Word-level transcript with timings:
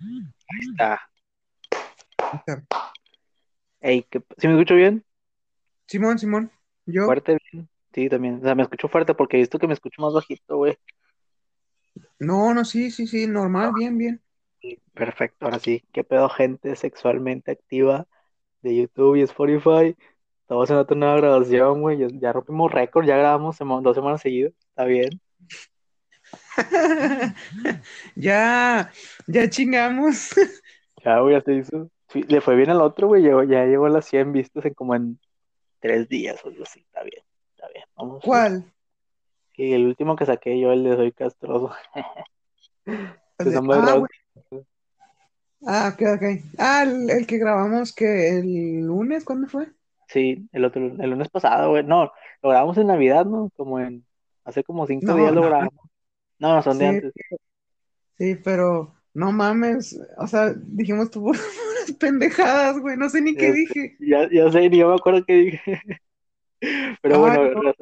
Ahí 0.00 0.68
está. 0.70 1.00
Ey, 3.80 4.02
¿qué- 4.10 4.22
¿sí 4.38 4.48
me 4.48 4.54
escucho 4.54 4.74
bien? 4.74 5.04
Simón, 5.86 6.18
Simón, 6.18 6.50
yo. 6.86 7.04
Fuerte, 7.06 7.38
bien. 7.52 7.68
Sí, 7.92 8.08
también. 8.08 8.36
O 8.38 8.40
sea, 8.42 8.54
me 8.54 8.62
escucho 8.62 8.88
fuerte 8.88 9.14
porque 9.14 9.36
he 9.36 9.40
visto 9.40 9.58
que 9.58 9.66
me 9.66 9.74
escucho 9.74 10.02
más 10.02 10.12
bajito, 10.12 10.56
güey. 10.56 10.76
No, 12.18 12.52
no, 12.54 12.64
sí, 12.64 12.90
sí, 12.90 13.06
sí, 13.06 13.26
normal, 13.26 13.72
bien, 13.74 13.96
bien. 13.98 14.22
Sí, 14.60 14.78
Perfecto, 14.94 15.46
ahora 15.46 15.58
sí. 15.58 15.82
¿Qué 15.92 16.04
pedo, 16.04 16.28
gente 16.28 16.74
sexualmente 16.76 17.52
activa 17.52 18.06
de 18.62 18.76
YouTube 18.76 19.16
y 19.16 19.22
Spotify? 19.22 19.96
Estamos 20.42 20.70
en 20.70 20.76
otra 20.76 20.96
nueva 20.96 21.16
grabación, 21.16 21.80
güey. 21.82 21.98
Ya, 22.20 22.32
rompimos 22.32 22.72
récord, 22.72 23.06
ya 23.06 23.16
grabamos 23.16 23.58
dos 23.58 23.94
semanas 23.94 24.20
seguidas. 24.20 24.52
Está 24.70 24.84
bien. 24.84 25.20
Ya, 28.14 28.90
ya 29.26 29.50
chingamos. 29.50 30.30
Ya, 31.04 31.20
güey, 31.20 31.34
ya 31.34 31.40
se 31.42 31.54
hizo. 31.54 31.90
Le 32.14 32.40
fue 32.40 32.56
bien 32.56 32.70
al 32.70 32.80
otro, 32.80 33.08
güey. 33.08 33.22
Llegó, 33.22 33.42
ya 33.44 33.64
llegó 33.64 33.86
a 33.86 33.90
las 33.90 34.06
100 34.06 34.32
vistas 34.32 34.64
en 34.64 34.74
como 34.74 34.94
en 34.94 35.18
tres 35.80 36.08
días 36.08 36.42
o 36.44 36.48
algo 36.48 36.62
así. 36.64 36.80
Está 36.80 37.02
bien, 37.02 37.22
está 37.54 37.68
bien. 37.68 37.84
Vamos. 37.96 38.22
¿Cuál? 38.24 38.64
Y 39.56 39.72
el 39.72 39.86
último 39.86 40.16
que 40.16 40.26
saqué 40.26 40.58
yo, 40.60 40.72
el 40.72 40.84
de 40.84 40.96
Soy 40.96 41.12
Castroso. 41.12 41.72
Ah. 42.88 44.02
Ah, 45.66 45.92
ok, 45.92 46.02
ok. 46.14 46.22
Ah, 46.58 46.84
el, 46.84 47.10
el 47.10 47.26
que 47.26 47.38
grabamos 47.38 47.92
que 47.92 48.38
el 48.38 48.86
lunes, 48.86 49.24
¿cuándo 49.24 49.48
fue? 49.48 49.66
Sí, 50.06 50.48
el 50.52 50.64
otro, 50.64 50.80
el 50.80 51.10
lunes 51.10 51.28
pasado, 51.28 51.70
güey. 51.70 51.82
No, 51.82 52.12
lo 52.42 52.50
grabamos 52.50 52.78
en 52.78 52.86
Navidad, 52.86 53.26
¿no? 53.26 53.50
Como 53.56 53.80
en, 53.80 54.06
hace 54.44 54.62
como 54.62 54.86
cinco 54.86 55.06
No, 55.06 55.16
días 55.16 55.32
lo 55.34 55.40
no. 55.40 55.46
grabamos. 55.48 55.85
No, 56.38 56.62
son 56.62 56.78
de 56.78 56.86
Sí, 56.86 56.86
antes. 56.86 57.12
sí, 58.18 58.34
pero 58.36 58.94
no 59.14 59.32
mames. 59.32 59.98
O 60.18 60.26
sea, 60.26 60.54
dijimos 60.56 61.10
tú 61.10 61.22
puras 61.24 61.92
pendejadas, 61.98 62.78
güey. 62.80 62.96
No 62.96 63.08
sé 63.10 63.20
ni 63.20 63.36
qué 63.36 63.50
Ya, 63.50 63.52
dije. 63.52 63.98
ya, 63.98 64.28
ya 64.30 64.50
sé, 64.52 64.68
ni 64.70 64.78
yo 64.78 64.88
me 64.88 64.94
acuerdo 64.94 65.24
qué 65.26 65.34
dije. 65.34 65.82
Pero 67.02 67.18
bueno, 67.20 67.40
no. 67.54 67.72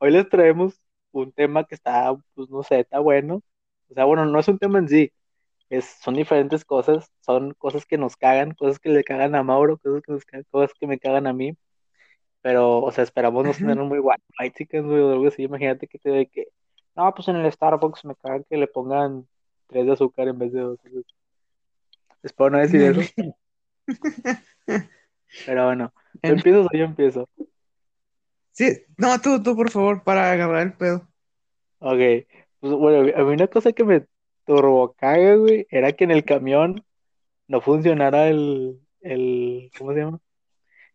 hoy 0.00 0.10
les 0.10 0.28
traemos 0.28 0.80
un 1.12 1.32
tema 1.32 1.64
que 1.66 1.74
está, 1.74 2.14
pues 2.34 2.50
no 2.50 2.62
sé, 2.62 2.80
está 2.80 3.00
bueno. 3.00 3.42
O 3.90 3.94
sea, 3.94 4.04
bueno, 4.04 4.26
no 4.26 4.38
es 4.40 4.48
un 4.48 4.58
tema 4.58 4.78
en 4.78 4.88
sí, 4.88 5.12
es, 5.70 5.84
son 6.02 6.14
diferentes 6.14 6.64
cosas, 6.64 7.10
son 7.20 7.54
cosas 7.54 7.86
que 7.86 7.98
nos 7.98 8.16
cagan, 8.16 8.54
cosas 8.54 8.78
que 8.80 8.90
le 8.90 9.04
cagan 9.04 9.34
a 9.36 9.42
Mauro, 9.44 9.78
cosas 9.78 10.02
que, 10.04 10.12
nos 10.12 10.24
cagan- 10.26 10.46
cosas 10.50 10.72
que 10.80 10.86
me 10.88 10.98
cagan 10.98 11.26
a 11.26 11.32
mí. 11.34 11.56
Pero, 12.42 12.80
o 12.82 12.92
sea, 12.92 13.04
esperamos 13.04 13.44
no 13.44 13.54
tener 13.54 13.76
muy 13.78 13.98
white 14.00 14.54
chickens, 14.56 14.86
güey, 14.86 15.00
o 15.00 15.12
algo 15.12 15.28
así. 15.28 15.42
Imagínate 15.44 15.88
que 15.88 15.98
te 15.98 16.10
de 16.10 16.26
que, 16.28 16.46
no, 16.96 17.14
pues 17.14 17.28
en 17.28 17.36
el 17.36 17.52
Starbucks 17.52 18.04
me 18.04 18.16
cagan 18.16 18.44
que 18.48 18.56
le 18.56 18.66
pongan 18.68 19.28
tres 19.68 19.86
de 19.86 19.92
azúcar 19.92 20.28
en 20.28 20.38
vez 20.38 20.52
de 20.52 20.60
dos. 20.60 20.78
Espero 22.22 22.50
no 22.50 22.58
decir 22.58 22.82
eso, 22.82 23.10
pero 25.44 25.64
bueno, 25.66 25.92
¿tú 26.24 26.32
empiezas 26.32 26.66
o 26.66 26.76
yo 26.76 26.84
empiezo? 26.84 27.28
Sí, 28.52 28.84
no, 28.96 29.20
tú, 29.20 29.40
tú, 29.42 29.54
por 29.54 29.70
favor, 29.70 30.02
para 30.02 30.32
agarrar 30.32 30.62
el 30.66 30.76
pedo. 30.76 31.08
Ok, 31.78 31.98
pues 32.60 32.72
bueno, 32.72 33.12
a 33.16 33.24
mí 33.24 33.34
una 33.34 33.48
cosa 33.48 33.72
que 33.72 33.84
me 33.84 34.06
turbo 34.44 34.94
caga, 34.94 35.34
güey, 35.36 35.66
era 35.70 35.92
que 35.92 36.04
en 36.04 36.10
el 36.10 36.24
camión 36.24 36.84
no 37.48 37.60
funcionara 37.60 38.28
el, 38.28 38.80
el, 39.02 39.70
¿cómo 39.78 39.92
se 39.94 40.00
llama? 40.00 40.20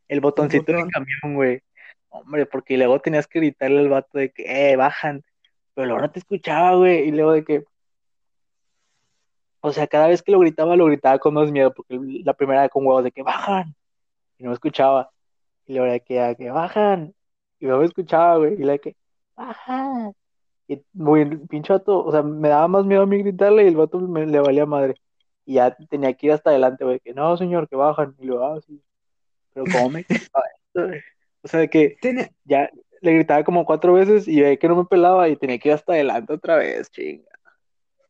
El 0.08 0.21
El 0.36 0.49
botoncito 0.49 0.71
del 0.73 0.86
botón. 0.86 0.91
camión, 0.91 1.36
güey. 1.36 1.61
Hombre, 2.09 2.45
porque 2.45 2.77
luego 2.77 2.99
tenías 3.02 3.27
que 3.27 3.39
gritarle 3.39 3.80
al 3.80 3.89
vato 3.89 4.17
de 4.19 4.31
que, 4.31 4.71
eh, 4.73 4.75
bajan, 4.75 5.23
pero 5.81 5.87
luego 5.95 6.01
no 6.05 6.11
te 6.11 6.19
escuchaba, 6.19 6.75
güey, 6.75 7.07
y 7.07 7.11
luego 7.11 7.31
de 7.31 7.43
que, 7.43 7.63
o 9.61 9.71
sea, 9.71 9.87
cada 9.87 10.07
vez 10.07 10.21
que 10.21 10.31
lo 10.31 10.39
gritaba, 10.39 10.75
lo 10.75 10.85
gritaba 10.85 11.17
con 11.17 11.33
más 11.33 11.51
miedo, 11.51 11.73
porque 11.73 11.97
la 12.23 12.33
primera 12.35 12.61
era 12.61 12.69
con 12.69 12.85
huevos 12.85 13.03
de 13.03 13.11
que 13.11 13.23
bajan, 13.23 13.75
y 14.37 14.43
no 14.43 14.49
me 14.49 14.53
escuchaba, 14.53 15.09
y 15.65 15.73
luego 15.73 15.91
de 15.91 16.02
que, 16.02 16.19
"Ah, 16.21 16.35
que 16.35 16.52
bajan, 16.52 17.15
y 17.59 17.65
no 17.65 17.80
me 17.80 17.86
escuchaba, 17.86 18.37
güey, 18.37 18.53
y 18.53 18.58
luego 18.58 18.71
de 18.73 18.80
que, 18.80 18.95
bajan, 19.36 20.14
y 20.67 20.83
muy 20.93 21.25
pinche 21.47 21.73
vato, 21.73 22.05
o 22.05 22.11
sea, 22.11 22.21
me 22.21 22.49
daba 22.49 22.67
más 22.67 22.86
miedo 22.86 23.02
a 23.02 23.05
mí 23.08 23.17
gritarle, 23.17 23.64
y 23.64 23.67
el 23.70 23.75
vato 23.75 23.99
me 23.99 24.27
le 24.27 24.39
valía 24.39 24.67
madre, 24.67 24.93
y 25.45 25.55
ya 25.55 25.75
tenía 25.89 26.14
que 26.14 26.27
ir 26.27 26.33
hasta 26.33 26.52
adelante, 26.52 26.86
güey, 26.86 26.99
que 26.99 27.14
no, 27.15 27.36
señor, 27.37 27.67
que 27.67 27.75
bajan, 27.75 28.15
y 28.20 28.25
luego, 28.27 28.45
ah, 28.45 28.61
sí, 28.61 28.80
pero 29.53 29.65
¿cómo 29.71 29.89
me? 29.89 30.05
O 31.43 31.47
sea, 31.47 31.65
que 31.67 31.97
Tiene- 31.99 32.36
ya 32.45 32.70
le 33.02 33.14
gritaba 33.14 33.44
como 33.44 33.66
cuatro 33.66 33.94
veces, 33.94 34.28
y 34.28 34.42
veía 34.42 34.58
que 34.58 34.67
no 34.67 34.76
me 34.76 34.86
pelaba, 34.86 35.28
y 35.28 35.36
tenía 35.36 35.58
que 35.60 35.70
ir 35.70 35.76
hasta 35.76 35.94
adelante 35.94 36.34
otra 36.34 36.56
vez, 36.58 36.89
chinga. 36.92 37.30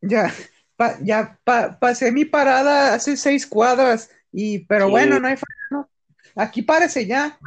Ya, 0.02 0.32
pa- 0.76 0.98
ya 1.02 1.40
pa- 1.44 1.78
pasé 1.80 2.12
mi 2.12 2.26
parada 2.26 2.94
hace 2.94 3.16
seis 3.18 3.46
cuadras, 3.48 4.10
y, 4.32 4.66
pero 4.66 4.86
Sí, 4.86 4.92
bueno, 4.92 5.20
no 5.20 5.28
hay 5.28 5.36
¿no? 5.70 5.90
Aquí 6.36 6.62
párese 6.62 7.06
ya. 7.06 7.38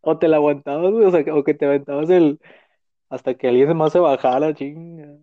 o 0.00 0.18
te 0.18 0.28
la 0.28 0.36
aguantabas, 0.36 0.92
güey, 0.92 1.04
o 1.06 1.10
sea, 1.10 1.24
que- 1.24 1.30
o 1.32 1.44
que 1.44 1.54
te 1.54 1.66
aventabas 1.66 2.08
el, 2.10 2.40
hasta 3.10 3.34
que 3.34 3.48
alguien 3.48 3.76
más 3.76 3.92
se 3.92 3.98
bajara, 3.98 4.54
chinga. 4.54 5.18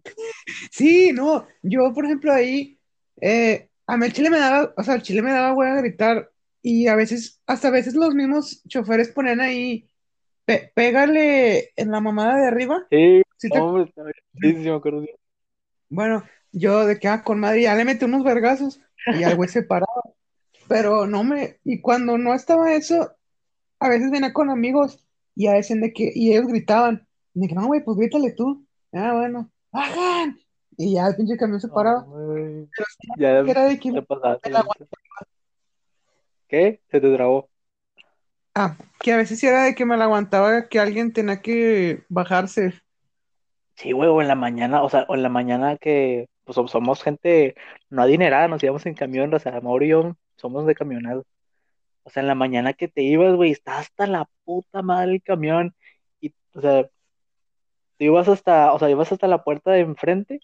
Sí, 0.71 1.11
no, 1.13 1.47
yo 1.63 1.93
por 1.93 2.05
ejemplo 2.05 2.31
ahí, 2.31 2.79
eh, 3.21 3.69
a 3.87 3.97
mí 3.97 4.05
el 4.05 4.13
chile 4.13 4.29
me 4.29 4.39
daba, 4.39 4.73
o 4.77 4.83
sea, 4.83 4.95
el 4.95 5.01
chile 5.01 5.21
me 5.21 5.31
daba 5.31 5.53
hueá 5.53 5.73
a 5.73 5.81
gritar, 5.81 6.31
y 6.61 6.87
a 6.87 6.95
veces, 6.95 7.41
hasta 7.45 7.67
a 7.67 7.71
veces 7.71 7.93
los 7.93 8.13
mismos 8.15 8.63
choferes 8.67 9.09
ponían 9.09 9.39
ahí, 9.39 9.87
"Pe- 10.45 10.71
pégale 10.75 11.71
en 11.75 11.91
la 11.91 11.99
mamada 11.99 12.37
de 12.37 12.47
arriba. 12.47 12.85
Sí, 12.89 13.21
¿Sí 13.37 13.49
te- 13.49 13.59
hombre, 13.59 13.91
sí, 14.39 14.53
me 14.53 14.71
acuerdo. 14.71 15.05
Bueno, 15.89 16.23
yo 16.51 16.85
de 16.85 16.99
que, 16.99 17.07
ah, 17.07 17.23
con 17.23 17.39
madre, 17.39 17.63
ya 17.63 17.75
le 17.75 17.85
metí 17.85 18.05
unos 18.05 18.23
vergazos, 18.23 18.79
y 19.13 19.19
ya 19.19 19.29
el 19.29 19.35
güey 19.35 19.49
se 19.49 19.63
paraba, 19.63 20.01
pero 20.67 21.05
no 21.07 21.23
me, 21.23 21.59
y 21.63 21.81
cuando 21.81 22.17
no 22.17 22.33
estaba 22.33 22.73
eso, 22.73 23.11
a 23.79 23.89
veces 23.89 24.11
venía 24.11 24.33
con 24.33 24.49
amigos 24.49 25.05
y 25.35 25.47
a 25.47 25.53
veces 25.53 25.79
de 25.81 25.93
que, 25.93 26.11
y 26.13 26.31
ellos 26.31 26.47
gritaban, 26.47 27.07
de 27.33 27.47
que 27.47 27.55
no, 27.55 27.65
güey, 27.67 27.83
pues 27.83 27.97
grítale 27.97 28.31
tú. 28.31 28.65
Ah, 28.93 29.13
bueno, 29.13 29.51
¡bajan! 29.71 30.37
Y 30.77 30.95
ya 30.95 31.07
el 31.07 31.15
pinche 31.15 31.37
camión 31.37 31.59
se 31.59 31.67
paraba. 31.67 32.03
Hombre, 32.03 32.67
Pero 32.75 32.85
sí, 32.99 33.07
ya 33.17 33.39
era 33.39 33.65
de 33.65 33.79
que 33.79 34.01
pasaste, 34.01 34.49
me 34.49 34.53
la. 34.53 34.65
¿Qué? 36.47 36.81
Se 36.89 37.01
te 37.01 37.13
trabó. 37.13 37.49
Ah, 38.55 38.77
que 38.99 39.13
a 39.13 39.17
veces 39.17 39.43
era 39.43 39.63
de 39.63 39.75
que 39.75 39.85
me 39.85 39.97
la 39.97 40.05
aguantaba 40.05 40.67
que 40.67 40.79
alguien 40.79 41.13
tenía 41.13 41.41
que 41.41 42.03
bajarse. 42.09 42.73
Sí, 43.75 43.91
güey, 43.91 44.09
o 44.09 44.21
en 44.21 44.27
la 44.27 44.35
mañana, 44.35 44.83
o 44.83 44.89
sea, 44.89 45.05
o 45.07 45.15
en 45.15 45.23
la 45.23 45.29
mañana 45.29 45.77
que 45.77 46.27
pues 46.45 46.57
som- 46.57 46.67
somos 46.67 47.03
gente 47.03 47.55
no 47.89 48.01
adinerada, 48.03 48.47
nos 48.47 48.63
íbamos 48.63 48.85
en 48.85 48.93
camión, 48.95 49.33
o 49.33 49.39
sea, 49.39 49.59
Mauro 49.61 49.85
y 49.85 49.89
yo 49.89 50.15
somos 50.37 50.65
de 50.65 50.75
camionados. 50.75 51.25
O 52.03 52.09
sea, 52.11 52.21
en 52.21 52.27
la 52.27 52.35
mañana 52.35 52.73
que 52.73 52.87
te 52.87 53.01
ibas, 53.03 53.35
güey, 53.35 53.51
está 53.51 53.79
hasta 53.79 54.07
la 54.07 54.29
puta 54.45 54.81
madre 54.83 55.13
el 55.13 55.23
camión. 55.23 55.75
Y, 56.21 56.33
o 56.53 56.61
sea, 56.61 56.89
te 57.97 58.05
ibas 58.05 58.27
hasta, 58.27 58.73
o 58.73 58.79
sea, 58.79 58.89
ibas 58.89 59.11
hasta 59.11 59.27
la 59.27 59.43
puerta 59.43 59.71
de 59.71 59.81
enfrente 59.81 60.39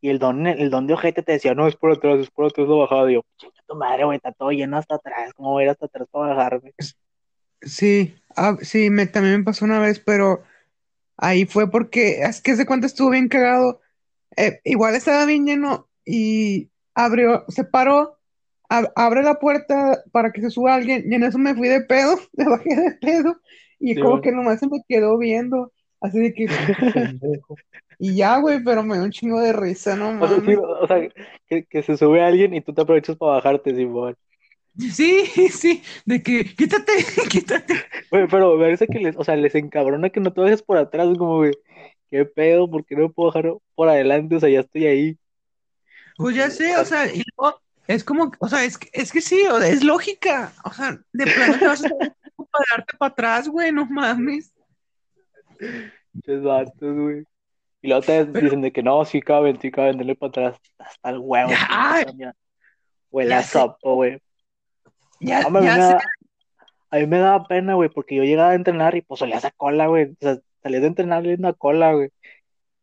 y 0.00 0.10
el 0.10 0.18
don, 0.18 0.46
el 0.46 0.70
don 0.70 0.86
de 0.86 0.94
ojete 0.94 1.22
te 1.22 1.32
decía, 1.32 1.54
no, 1.54 1.66
es 1.68 1.76
por 1.76 1.92
atrás, 1.92 2.18
es 2.20 2.30
por 2.30 2.46
atrás 2.46 2.68
la 2.68 2.74
bajada. 2.76 3.10
Y 3.10 3.14
yo, 3.14 3.22
chinga 3.38 3.62
tu 3.66 3.76
madre, 3.76 4.04
güey, 4.04 4.16
está 4.16 4.32
todo 4.32 4.50
lleno 4.52 4.76
hasta 4.78 4.96
atrás, 4.96 5.32
¿cómo 5.34 5.52
voy 5.52 5.62
a 5.64 5.66
ir 5.66 5.70
hasta 5.72 5.86
atrás 5.86 6.08
para 6.10 6.34
bajarme? 6.34 6.72
Sí, 7.64 8.14
ah, 8.36 8.56
sí, 8.62 8.90
me, 8.90 9.06
también 9.06 9.38
me 9.38 9.44
pasó 9.44 9.64
una 9.64 9.78
vez, 9.80 10.00
pero 10.00 10.42
ahí 11.18 11.46
fue 11.46 11.70
porque, 11.70 12.22
es 12.22 12.42
que 12.42 12.56
se 12.56 12.66
cuenta 12.66 12.86
estuvo 12.86 13.10
bien 13.10 13.28
cagado. 13.28 13.80
Eh, 14.36 14.60
igual 14.64 14.96
estaba 14.96 15.26
bien 15.26 15.46
lleno 15.46 15.88
y 16.06 16.70
abrió, 16.94 17.44
se 17.48 17.64
paró, 17.64 18.18
ab- 18.70 18.92
abre 18.96 19.22
la 19.22 19.40
puerta 19.40 20.04
para 20.12 20.32
que 20.32 20.42
se 20.42 20.50
suba 20.50 20.74
alguien 20.76 21.04
y 21.10 21.14
en 21.16 21.24
eso 21.24 21.38
me 21.38 21.54
fui 21.56 21.68
de 21.68 21.82
pedo, 21.82 22.18
me 22.34 22.46
bajé 22.48 22.76
de 22.76 22.92
pedo 23.00 23.40
y 23.80 23.96
Sí, 23.96 24.00
como 24.00 24.20
que 24.20 24.32
nomás 24.32 24.60
se 24.60 24.68
me 24.68 24.82
quedó 24.88 25.18
viendo, 25.18 25.72
así 26.00 26.18
de 26.20 26.34
que. 26.34 26.48
Y 27.98 28.16
ya, 28.16 28.38
güey, 28.38 28.62
pero 28.64 28.82
me 28.84 28.94
dio 28.96 29.04
un 29.04 29.10
chingo 29.12 29.40
de 29.40 29.52
risa, 29.52 29.96
no 29.96 30.12
O 30.18 30.28
sea, 30.28 30.40
sí, 30.40 30.54
mames. 30.54 30.62
o 30.82 30.86
sea, 30.86 31.08
que, 31.48 31.64
que 31.66 31.82
se 31.82 31.96
sube 31.96 32.22
alguien 32.22 32.54
y 32.54 32.60
tú 32.60 32.72
te 32.74 32.82
aprovechas 32.82 33.16
para 33.16 33.32
bajarte, 33.36 33.74
Simón. 33.74 34.16
Sí, 34.78 35.24
sí, 35.52 35.82
de 36.04 36.22
que 36.22 36.44
quítate, 36.44 36.92
quítate. 37.30 37.74
Güey, 38.10 38.26
pero 38.28 38.56
me 38.56 38.64
parece 38.64 38.86
que 38.86 38.98
les, 38.98 39.16
o 39.16 39.24
sea, 39.24 39.36
les 39.36 39.54
encabrona 39.54 40.10
que 40.10 40.20
no 40.20 40.32
te 40.32 40.40
bajes 40.40 40.62
por 40.62 40.76
atrás, 40.76 41.16
como, 41.16 41.36
güey, 41.36 41.52
¿qué 42.10 42.24
pedo? 42.24 42.68
¿Por 42.68 42.84
qué 42.84 42.96
no 42.96 43.10
puedo 43.12 43.28
bajar 43.28 43.52
por 43.74 43.88
adelante? 43.88 44.36
O 44.36 44.40
sea, 44.40 44.48
ya 44.48 44.60
estoy 44.60 44.86
ahí. 44.86 45.18
Pues 46.16 46.36
ya 46.36 46.50
sé, 46.50 46.76
o 46.76 46.84
sea, 46.84 47.06
y 47.12 47.22
luego 47.36 47.60
es 47.86 48.04
como, 48.04 48.32
o 48.38 48.48
sea, 48.48 48.64
es 48.64 48.78
que, 48.78 48.88
es 48.92 49.12
que 49.12 49.20
sí, 49.20 49.42
o 49.50 49.58
sea, 49.58 49.68
es 49.68 49.82
lógica, 49.82 50.52
o 50.64 50.72
sea, 50.72 50.98
de 51.12 51.24
plano 51.24 51.58
te 51.58 51.66
vas 51.66 51.84
a 51.84 51.88
que 51.88 52.12
darte 52.70 52.96
para 52.96 53.12
atrás, 53.12 53.48
güey, 53.48 53.72
no 53.72 53.84
mames. 53.86 54.54
Güey. 56.80 57.24
Y 57.82 57.88
luego 57.88 58.02
te 58.02 58.24
Pero 58.24 58.44
dicen 58.44 58.62
de 58.62 58.72
que 58.72 58.82
no, 58.82 59.04
sí 59.04 59.20
caben, 59.20 59.60
sí 59.60 59.70
caben, 59.70 59.98
denle 59.98 60.14
para 60.16 60.28
atrás. 60.30 60.60
Hasta 60.78 61.10
el 61.10 61.18
huevo. 61.18 61.50
Huele 63.10 63.34
a 63.34 63.42
sé, 63.42 63.58
sopo, 63.58 63.96
güey. 63.96 64.20
Ya, 65.24 65.46
Hombre, 65.46 65.60
a 65.60 65.62
mí 65.62 65.66
ya 65.66 65.76
me 65.76 65.82
sé, 65.82 65.92
da, 65.94 66.00
a 66.90 66.96
mí 66.98 67.06
me 67.06 67.18
daba 67.18 67.46
pena, 67.46 67.74
güey, 67.74 67.88
porque 67.88 68.14
yo 68.14 68.22
llegaba 68.22 68.50
a 68.50 68.54
entrenar 68.54 68.96
y 68.96 69.02
pues 69.02 69.20
olía 69.22 69.38
esa 69.38 69.50
cola, 69.50 69.86
güey. 69.86 70.04
O 70.04 70.16
sea, 70.20 70.38
salía 70.62 70.80
de 70.80 70.86
entrenar 70.86 71.20
oliendo 71.20 71.48
a 71.48 71.52
cola, 71.52 71.92
güey. 71.92 72.10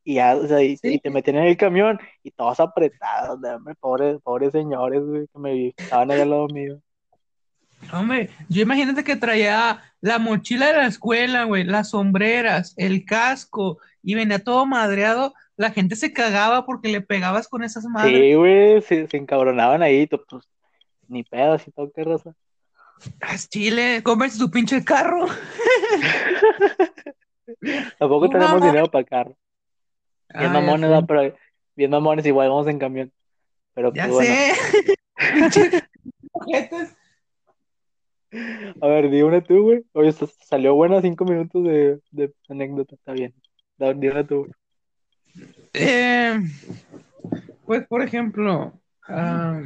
Y 0.04 0.16
ya, 0.16 0.36
o 0.36 0.48
sea, 0.48 0.62
y, 0.64 0.78
Sí. 0.78 0.96
y 0.96 1.00
te 1.00 1.10
metían 1.12 1.38
en 1.38 1.46
el 1.46 1.58
camión 1.58 2.00
y 2.24 2.32
todos 2.32 2.60
apretados, 2.60 3.40
hombre, 3.44 3.76
pobres, 3.80 4.18
pobres 4.24 4.52
señores, 4.52 5.02
güey, 5.04 5.28
que 5.28 5.40
me 5.40 5.68
estaban 5.78 6.10
ahí 6.12 6.22
al 6.22 6.30
lado 6.32 6.48
mío. 6.48 6.82
Hombre, 7.94 8.30
yo 8.50 8.62
imagínate 8.62 9.04
que 9.04 9.16
traía 9.16 9.82
la 10.02 10.20
mochila 10.20 10.68
de 10.68 10.74
la 10.74 10.86
escuela, 10.88 11.46
güey, 11.46 11.64
las 11.64 11.90
sombreras, 11.92 12.74
el 12.78 13.06
casco, 13.06 13.80
y 14.04 14.16
venía 14.16 14.40
todo 14.44 14.66
madreado. 14.66 15.34
La 15.58 15.72
gente 15.72 15.96
se 15.96 16.14
cagaba 16.14 16.66
porque 16.66 16.90
le 16.90 17.02
pegabas 17.02 17.48
con 17.48 17.64
esas 17.64 17.86
madres. 17.86 18.20
Sí, 18.20 18.34
güey, 18.36 18.82
se, 18.82 19.08
se 19.08 19.18
encabronaban 19.18 19.82
ahí, 19.82 20.08
tú, 20.08 20.22
pues, 20.30 20.48
ni 21.12 21.24
pedo, 21.24 21.58
todo 21.76 21.92
qué 21.94 22.04
raza. 22.04 22.34
Haz 23.20 23.50
Chile, 23.50 24.02
cómprate 24.04 24.38
tu 24.38 24.50
pinche 24.50 24.84
carro. 24.84 25.28
Tampoco 28.00 28.26
No, 28.26 28.32
tenemos 28.32 28.62
dinero 28.62 28.90
para 28.90 29.04
carro. 29.04 29.38
Bien 30.34 30.56
Ah, 30.56 31.02
bien 31.76 31.92
mamones, 31.92 32.26
igual 32.26 32.50
vamos 32.50 32.68
en 32.68 32.80
camión. 32.80 33.12
Pero 33.74 33.94
Ya 33.94 34.04
pues 34.08 34.14
bueno, 34.14 34.34
sé. 34.34 34.54
Pinches 35.34 35.84
ojetes. 36.32 36.96
a 38.82 38.88
ver, 38.88 39.10
di 39.10 39.22
una 39.22 39.42
tú, 39.44 39.62
güey. 39.64 39.84
Oye, 39.94 40.12
salió 40.14 40.74
buena 40.76 41.02
cinco 41.02 41.26
minutos 41.26 41.64
de, 41.64 42.00
de 42.12 42.34
anécdota, 42.50 42.96
está 42.96 43.12
bien. 43.14 43.34
Da- 43.78 43.94
Di 43.94 44.08
una 44.08 44.26
tú, 44.26 44.46
güey. 44.46 44.52
Eh, 45.74 46.40
pues, 47.66 47.88
por 47.88 48.02
ejemplo, 48.02 48.74
ah, 49.08 49.62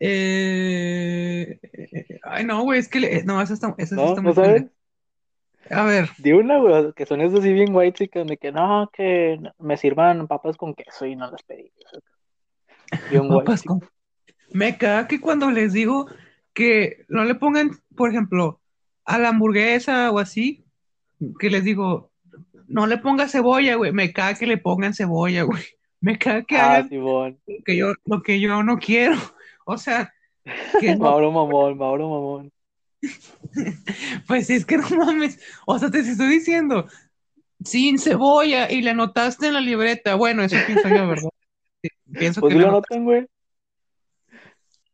eh, 0.00 1.58
eh, 1.62 2.18
ay, 2.22 2.44
no, 2.44 2.62
güey, 2.62 2.78
es 2.80 2.88
que 2.88 3.00
le- 3.00 3.22
no, 3.24 3.40
esa 3.40 3.54
está, 3.54 3.74
esa 3.78 3.94
¿No? 3.96 4.04
está 4.06 4.16
¿No 4.16 4.28
muy 4.28 4.34
sabes? 4.34 4.62
pendeja. 4.62 4.74
A 5.70 5.84
ver, 5.84 6.08
Di 6.18 6.32
una, 6.32 6.58
güey, 6.58 6.92
que 6.94 7.06
son 7.06 7.20
esos 7.20 7.40
así 7.40 7.52
bien 7.52 7.74
white 7.74 7.96
chicas, 7.96 8.26
de 8.26 8.36
que 8.36 8.50
no, 8.50 8.90
que 8.92 9.38
me 9.58 9.76
sirvan 9.76 10.26
papas 10.26 10.56
con 10.56 10.74
queso 10.74 11.06
y 11.06 11.14
no 11.14 11.30
las 11.30 11.42
pedí. 11.44 11.70
Bien 13.10 13.28
papas 13.28 13.62
con- 13.62 13.80
Me 14.52 14.76
caga 14.78 15.06
que 15.06 15.20
cuando 15.20 15.50
les 15.50 15.72
digo 15.72 16.06
que 16.54 17.04
no 17.08 17.24
le 17.24 17.36
pongan, 17.36 17.70
por 17.96 18.10
ejemplo, 18.10 18.60
a 19.04 19.18
la 19.18 19.28
hamburguesa 19.28 20.10
o 20.10 20.18
así, 20.18 20.64
que 21.38 21.50
les 21.50 21.62
digo, 21.62 22.10
no 22.66 22.86
le 22.86 22.98
ponga 22.98 23.28
cebolla, 23.28 23.76
güey. 23.76 23.92
Me 23.92 24.12
caga 24.12 24.38
que 24.38 24.46
le 24.46 24.58
pongan 24.58 24.94
cebolla, 24.94 25.42
güey. 25.42 25.62
Me 26.00 26.18
caga 26.18 26.42
que 26.44 26.56
Ah, 26.56 26.76
hagan 26.76 26.88
Simón. 26.88 27.38
lo 27.46 27.62
que 27.64 27.76
yo, 27.76 27.92
lo 28.06 28.22
que 28.22 28.40
yo 28.40 28.62
no 28.62 28.78
quiero. 28.78 29.16
O 29.64 29.78
sea, 29.78 30.12
que 30.76 30.96
no, 31.00 31.00
Mauro 31.00 31.32
Mamón, 31.32 31.78
Mauro 31.78 32.08
Mamón. 32.10 32.52
pues 34.26 34.50
es 34.50 34.64
que 34.64 34.76
no 34.78 34.88
mames. 34.90 35.38
O 35.66 35.78
sea, 35.78 35.90
te 35.90 36.00
estoy 36.00 36.28
diciendo, 36.28 36.86
sin 37.64 37.98
cebolla, 37.98 38.70
y 38.70 38.82
le 38.82 38.90
anotaste 38.90 39.48
en 39.48 39.54
la 39.54 39.60
libreta. 39.60 40.14
Bueno, 40.16 40.42
eso 40.44 40.64
pienso 40.64 40.90
yo, 40.90 41.08
¿verdad? 41.08 41.30
Sí, 41.82 41.88
Pienso 42.18 42.40
Pues 42.40 42.54
que 42.54 42.60
lo 42.60 42.70
notan, 42.70 43.04
güey. 43.04 43.26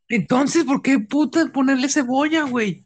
Entonces, 0.09 0.65
¿por 0.65 0.83
qué 0.83 0.99
puta 0.99 1.47
ponerle 1.53 1.89
cebolla, 1.89 2.43
güey? 2.43 2.85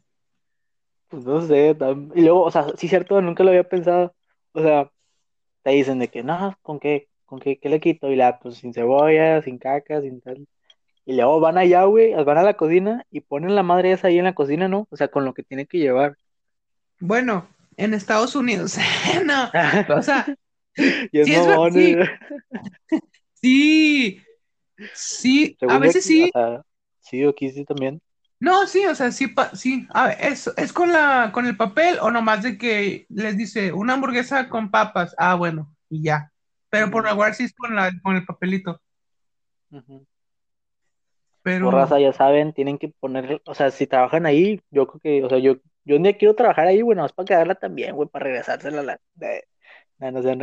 Pues 1.09 1.25
no 1.25 1.41
sé. 1.41 1.75
tam- 1.77 2.11
Y 2.15 2.21
luego, 2.21 2.43
o 2.43 2.51
sea, 2.51 2.67
sí, 2.77 2.87
cierto, 2.87 3.21
nunca 3.21 3.43
lo 3.43 3.49
había 3.49 3.67
pensado. 3.67 4.13
O 4.53 4.61
sea, 4.61 4.91
te 5.63 5.71
dicen 5.71 5.99
de 5.99 6.09
que, 6.09 6.23
no, 6.23 6.55
¿con 6.63 6.79
qué? 6.79 7.09
¿Con 7.25 7.39
qué, 7.39 7.59
qué 7.59 7.69
le 7.69 7.79
quito? 7.81 8.11
Y 8.11 8.15
la, 8.17 8.39
pues 8.39 8.57
sin 8.57 8.73
cebolla, 8.73 9.41
sin 9.43 9.59
caca, 9.59 10.01
sin 10.01 10.21
tal. 10.21 10.47
Y 11.05 11.13
luego 11.15 11.39
van 11.39 11.57
allá, 11.57 11.83
güey, 11.85 12.13
van 12.23 12.37
a 12.37 12.43
la 12.43 12.55
cocina 12.57 13.05
y 13.11 13.21
ponen 13.21 13.55
la 13.55 13.63
madre 13.63 13.91
esa 13.91 14.07
ahí 14.07 14.17
en 14.19 14.25
la 14.25 14.35
cocina, 14.35 14.67
¿no? 14.67 14.87
O 14.91 14.97
sea, 14.97 15.09
con 15.09 15.25
lo 15.25 15.33
que 15.33 15.43
tiene 15.43 15.67
que 15.67 15.79
llevar. 15.79 16.17
Bueno, 16.99 17.47
en 17.77 17.93
Estados 17.93 18.35
Unidos, 18.35 18.77
no, 19.25 19.51
o 19.97 20.01
sea, 20.01 20.25
Y 21.11 21.19
es 21.19 21.29
Sí, 21.29 21.35
es 21.35 21.73
sí. 21.73 21.97
eh. 21.99 22.19
sí, 23.33 24.21
sí, 24.93 25.59
Según 25.59 25.77
a 25.77 25.79
veces 25.79 26.05
aquí, 26.05 26.05
sí, 26.05 26.29
O 26.35 26.39
sea, 26.39 26.61
sí, 26.99 27.23
aquí 27.23 27.49
sí 27.51 27.63
también. 27.65 28.01
no, 28.39 28.65
sí, 28.67 28.85
o 28.85 28.95
sea, 28.95 29.11
sí, 29.11 29.27
pa- 29.27 29.55
sí, 29.55 29.87
a 29.93 30.07
ver, 30.07 30.17
es, 30.21 30.47
es 30.57 30.73
con 30.73 30.91
la, 30.91 31.31
con 31.33 31.45
el 31.45 31.55
papel 31.57 31.97
o 32.01 32.09
nomás 32.11 32.41
de 32.43 32.57
que 32.57 33.05
les 33.09 33.37
dice 33.37 33.71
una 33.73 33.93
hamburguesa 33.93 34.49
con 34.49 34.71
papas, 34.71 35.13
ah, 35.17 35.35
bueno, 35.35 35.75
y 35.89 36.03
ya, 36.03 36.31
pero 36.69 36.89
por 36.91 37.07
igual 37.07 37.35
sí 37.35 37.43
es 37.45 37.53
con 37.53 37.75
la, 37.75 37.91
con 38.03 38.15
el 38.15 38.25
papelito, 38.25 38.81
Ujú. 39.71 40.05
Pero, 41.43 41.65
Por 41.65 41.75
raza, 41.75 41.99
ya 41.99 42.13
saben, 42.13 42.53
tienen 42.53 42.77
que 42.77 42.89
poner, 42.89 43.41
o 43.45 43.55
sea, 43.55 43.71
si 43.71 43.87
trabajan 43.87 44.25
ahí, 44.25 44.61
yo 44.69 44.87
creo 44.87 44.99
que, 44.99 45.23
o 45.23 45.29
sea, 45.29 45.39
yo, 45.39 45.55
yo 45.85 45.95
un 45.95 46.03
día 46.03 46.17
quiero 46.17 46.35
trabajar 46.35 46.67
ahí, 46.67 46.81
güey, 46.81 46.97
más 46.97 47.13
para 47.13 47.25
quedarla 47.25 47.55
también, 47.55 47.95
güey, 47.95 48.07
para 48.07 48.25
regresársela 48.25 48.81
a 48.81 48.83
la, 48.83 48.99
no, 49.99 50.11
no 50.11 50.21
sean. 50.21 50.39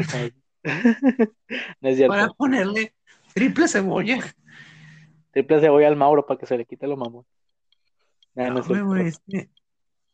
No 1.81 1.89
es 1.89 1.97
cierto. 1.97 2.15
para 2.15 2.29
ponerle 2.29 2.93
triple 3.33 3.69
cebolla, 3.69 4.19
Triple 5.31 5.61
cebolla 5.61 5.89
al 5.89 5.97
Mauro 5.97 6.27
para 6.27 6.41
que 6.41 6.47
se 6.47 6.59
le 6.59 6.65
quite 6.65 6.87
lo 6.87 6.97
mamón. 6.97 7.25
No, 8.35 8.51
no 8.51 8.61
no, 8.61 8.97
es 8.97 9.07
es 9.07 9.23
que, 9.29 9.51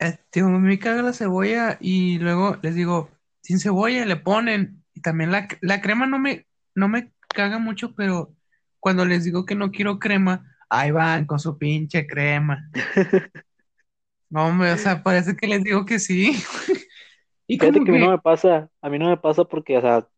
eh, 0.00 0.18
tío, 0.30 0.48
me 0.48 0.78
caga 0.78 1.02
la 1.02 1.12
cebola 1.12 1.78
y 1.80 2.18
luego 2.18 2.58
les 2.62 2.74
digo, 2.74 3.10
sin 3.40 3.58
cebolla 3.58 4.04
le 4.04 4.16
ponen, 4.16 4.82
y 4.92 5.00
también 5.00 5.30
la, 5.30 5.48
la 5.60 5.80
crema 5.80 6.06
no 6.06 6.18
me, 6.18 6.46
no 6.74 6.88
me 6.88 7.12
caga 7.28 7.58
mucho, 7.58 7.94
pero 7.94 8.34
cuando 8.80 9.04
les 9.04 9.24
digo 9.24 9.44
que 9.44 9.54
no 9.54 9.70
quiero 9.70 9.98
crema, 9.98 10.53
ahí 10.78 10.90
van 10.90 11.26
con 11.26 11.38
su 11.38 11.56
pinche 11.58 12.06
crema. 12.06 12.68
No, 14.30 14.46
hombre, 14.46 14.72
o 14.72 14.76
sea, 14.76 15.00
parece 15.00 15.36
que 15.36 15.46
les 15.46 15.62
digo 15.62 15.84
que 15.84 15.98
sí. 16.00 16.32
Y 17.46 17.58
Fíjate 17.58 17.84
que 17.84 17.90
a 17.90 17.94
mí 17.94 18.00
no 18.00 18.10
me 18.10 18.18
pasa, 18.18 18.70
a 18.80 18.88
mí 18.88 18.98
no 18.98 19.08
me 19.10 19.16
pasa 19.18 19.44
porque, 19.44 19.76
o 19.76 19.80
sea, 19.82 20.08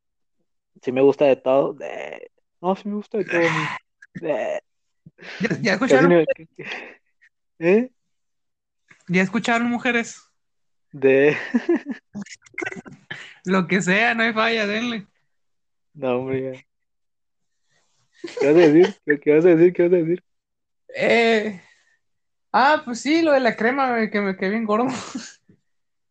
sí 0.80 0.92
me 0.92 1.02
gusta 1.02 1.24
de 1.26 1.36
todo. 1.36 1.74
de- 1.74 2.30
No, 2.62 2.74
sí 2.76 2.88
me 2.88 2.94
gusta 2.94 3.18
de 3.18 3.24
todo. 3.24 3.40
De- 4.14 4.60
ya, 5.40 5.58
ya 5.60 5.72
escucharon, 5.74 6.24
¿Eh? 7.58 7.90
ya 9.08 9.22
escucharon, 9.22 9.68
mujeres, 9.68 10.22
De... 10.92 11.36
lo 13.44 13.66
que 13.66 13.82
sea, 13.82 14.14
no 14.14 14.22
hay 14.22 14.32
falla, 14.32 14.66
denle. 14.66 15.06
No, 15.94 16.18
hombre. 16.18 16.42
ya. 16.42 16.62
¿Qué 18.22 18.46
vas 18.46 18.56
a 18.56 18.58
decir? 18.58 18.94
¿Qué, 19.04 19.20
qué 19.20 19.34
vas 19.34 19.44
a 19.44 19.48
decir? 19.48 19.72
¿Qué 19.72 19.82
vas 19.82 19.92
a 19.92 19.96
decir? 19.96 20.24
Eh, 20.94 21.60
ah, 22.52 22.82
pues 22.84 23.00
sí, 23.00 23.22
lo 23.22 23.32
de 23.32 23.40
la 23.40 23.56
crema, 23.56 24.08
que 24.10 24.20
me 24.20 24.36
quedé 24.36 24.50
bien 24.50 24.64
gordo. 24.64 24.86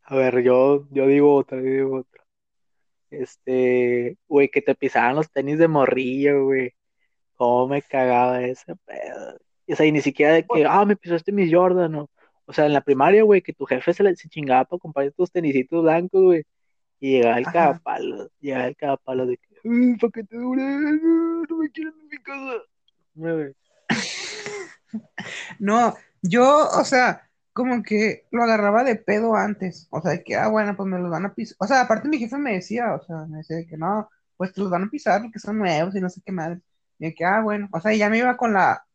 A 0.03 0.15
ver, 0.15 0.41
yo, 0.43 0.87
yo 0.91 1.07
digo 1.07 1.33
otra, 1.35 1.57
yo 1.57 1.63
digo 1.63 1.97
otra. 1.99 2.23
Este, 3.09 4.17
güey, 4.27 4.49
que 4.49 4.61
te 4.61 4.75
pisaban 4.75 5.15
los 5.15 5.31
tenis 5.31 5.57
de 5.57 5.67
morrillo, 5.67 6.45
güey. 6.45 6.73
Cómo 7.35 7.67
me 7.67 7.81
cagaba 7.81 8.41
ese 8.43 8.75
pedo. 8.85 9.37
O 9.67 9.75
sea, 9.75 9.85
y 9.85 9.91
ni 9.91 10.01
siquiera 10.01 10.33
de 10.33 10.45
que, 10.45 10.65
ah, 10.65 10.85
me 10.85 10.95
pisaste 10.95 11.31
mis 11.31 11.53
Jordan, 11.53 11.91
no. 11.91 12.09
O 12.45 12.53
sea, 12.53 12.65
en 12.67 12.73
la 12.73 12.81
primaria, 12.81 13.23
güey, 13.23 13.41
que 13.41 13.53
tu 13.53 13.65
jefe 13.65 13.93
se, 13.93 14.03
le, 14.03 14.15
se 14.15 14.29
chingaba 14.29 14.65
para 14.65 14.79
comprar 14.79 15.11
tus 15.11 15.31
tenisitos 15.31 15.81
blancos, 15.83 16.21
güey. 16.21 16.43
Y 16.99 17.13
llegaba 17.13 17.37
el 17.37 17.43
Ajá. 17.47 17.51
cagapalo, 17.51 18.29
llegaba 18.39 18.67
el 18.67 18.75
cagapalo 18.75 19.25
de 19.25 19.37
que, 19.37 19.55
"Ay, 19.63 19.95
para 19.97 20.11
que 20.11 20.23
te 20.23 20.37
dure, 20.37 20.61
no, 20.61 21.43
no 21.49 21.57
me 21.57 21.69
quieren 21.71 21.93
en 21.99 22.07
mi 22.07 22.17
casa. 22.17 22.61
Güey. 23.15 23.53
No, 25.59 25.95
yo, 26.21 26.67
o 26.69 26.83
sea, 26.83 27.29
como 27.53 27.83
que 27.83 28.27
lo 28.31 28.43
agarraba 28.43 28.83
de 28.83 28.95
pedo 28.95 29.35
antes. 29.35 29.87
O 29.89 30.01
sea, 30.01 30.11
de 30.11 30.23
que, 30.23 30.35
ah, 30.35 30.49
bueno, 30.49 30.75
pues 30.75 30.89
me 30.89 30.99
los 30.99 31.09
van 31.09 31.25
a 31.25 31.33
pisar. 31.33 31.55
O 31.59 31.67
sea, 31.67 31.81
aparte 31.81 32.09
mi 32.09 32.17
jefe 32.17 32.37
me 32.37 32.53
decía, 32.53 32.93
o 32.93 33.01
sea, 33.03 33.25
me 33.27 33.37
decía 33.37 33.57
de 33.57 33.65
que 33.65 33.77
no, 33.77 34.09
pues 34.37 34.53
te 34.53 34.61
los 34.61 34.69
van 34.69 34.83
a 34.83 34.89
pisar 34.89 35.21
porque 35.21 35.39
son 35.39 35.59
nuevos 35.59 35.95
y 35.95 36.01
no 36.01 36.09
sé 36.09 36.21
qué 36.25 36.31
madre. 36.31 36.59
Y 36.99 37.05
de 37.05 37.15
que, 37.15 37.25
ah, 37.25 37.41
bueno, 37.41 37.69
o 37.71 37.79
sea, 37.79 37.93
y 37.93 37.99
ya 37.99 38.09
me 38.09 38.17
iba 38.17 38.35
con 38.35 38.53
la, 38.53 38.85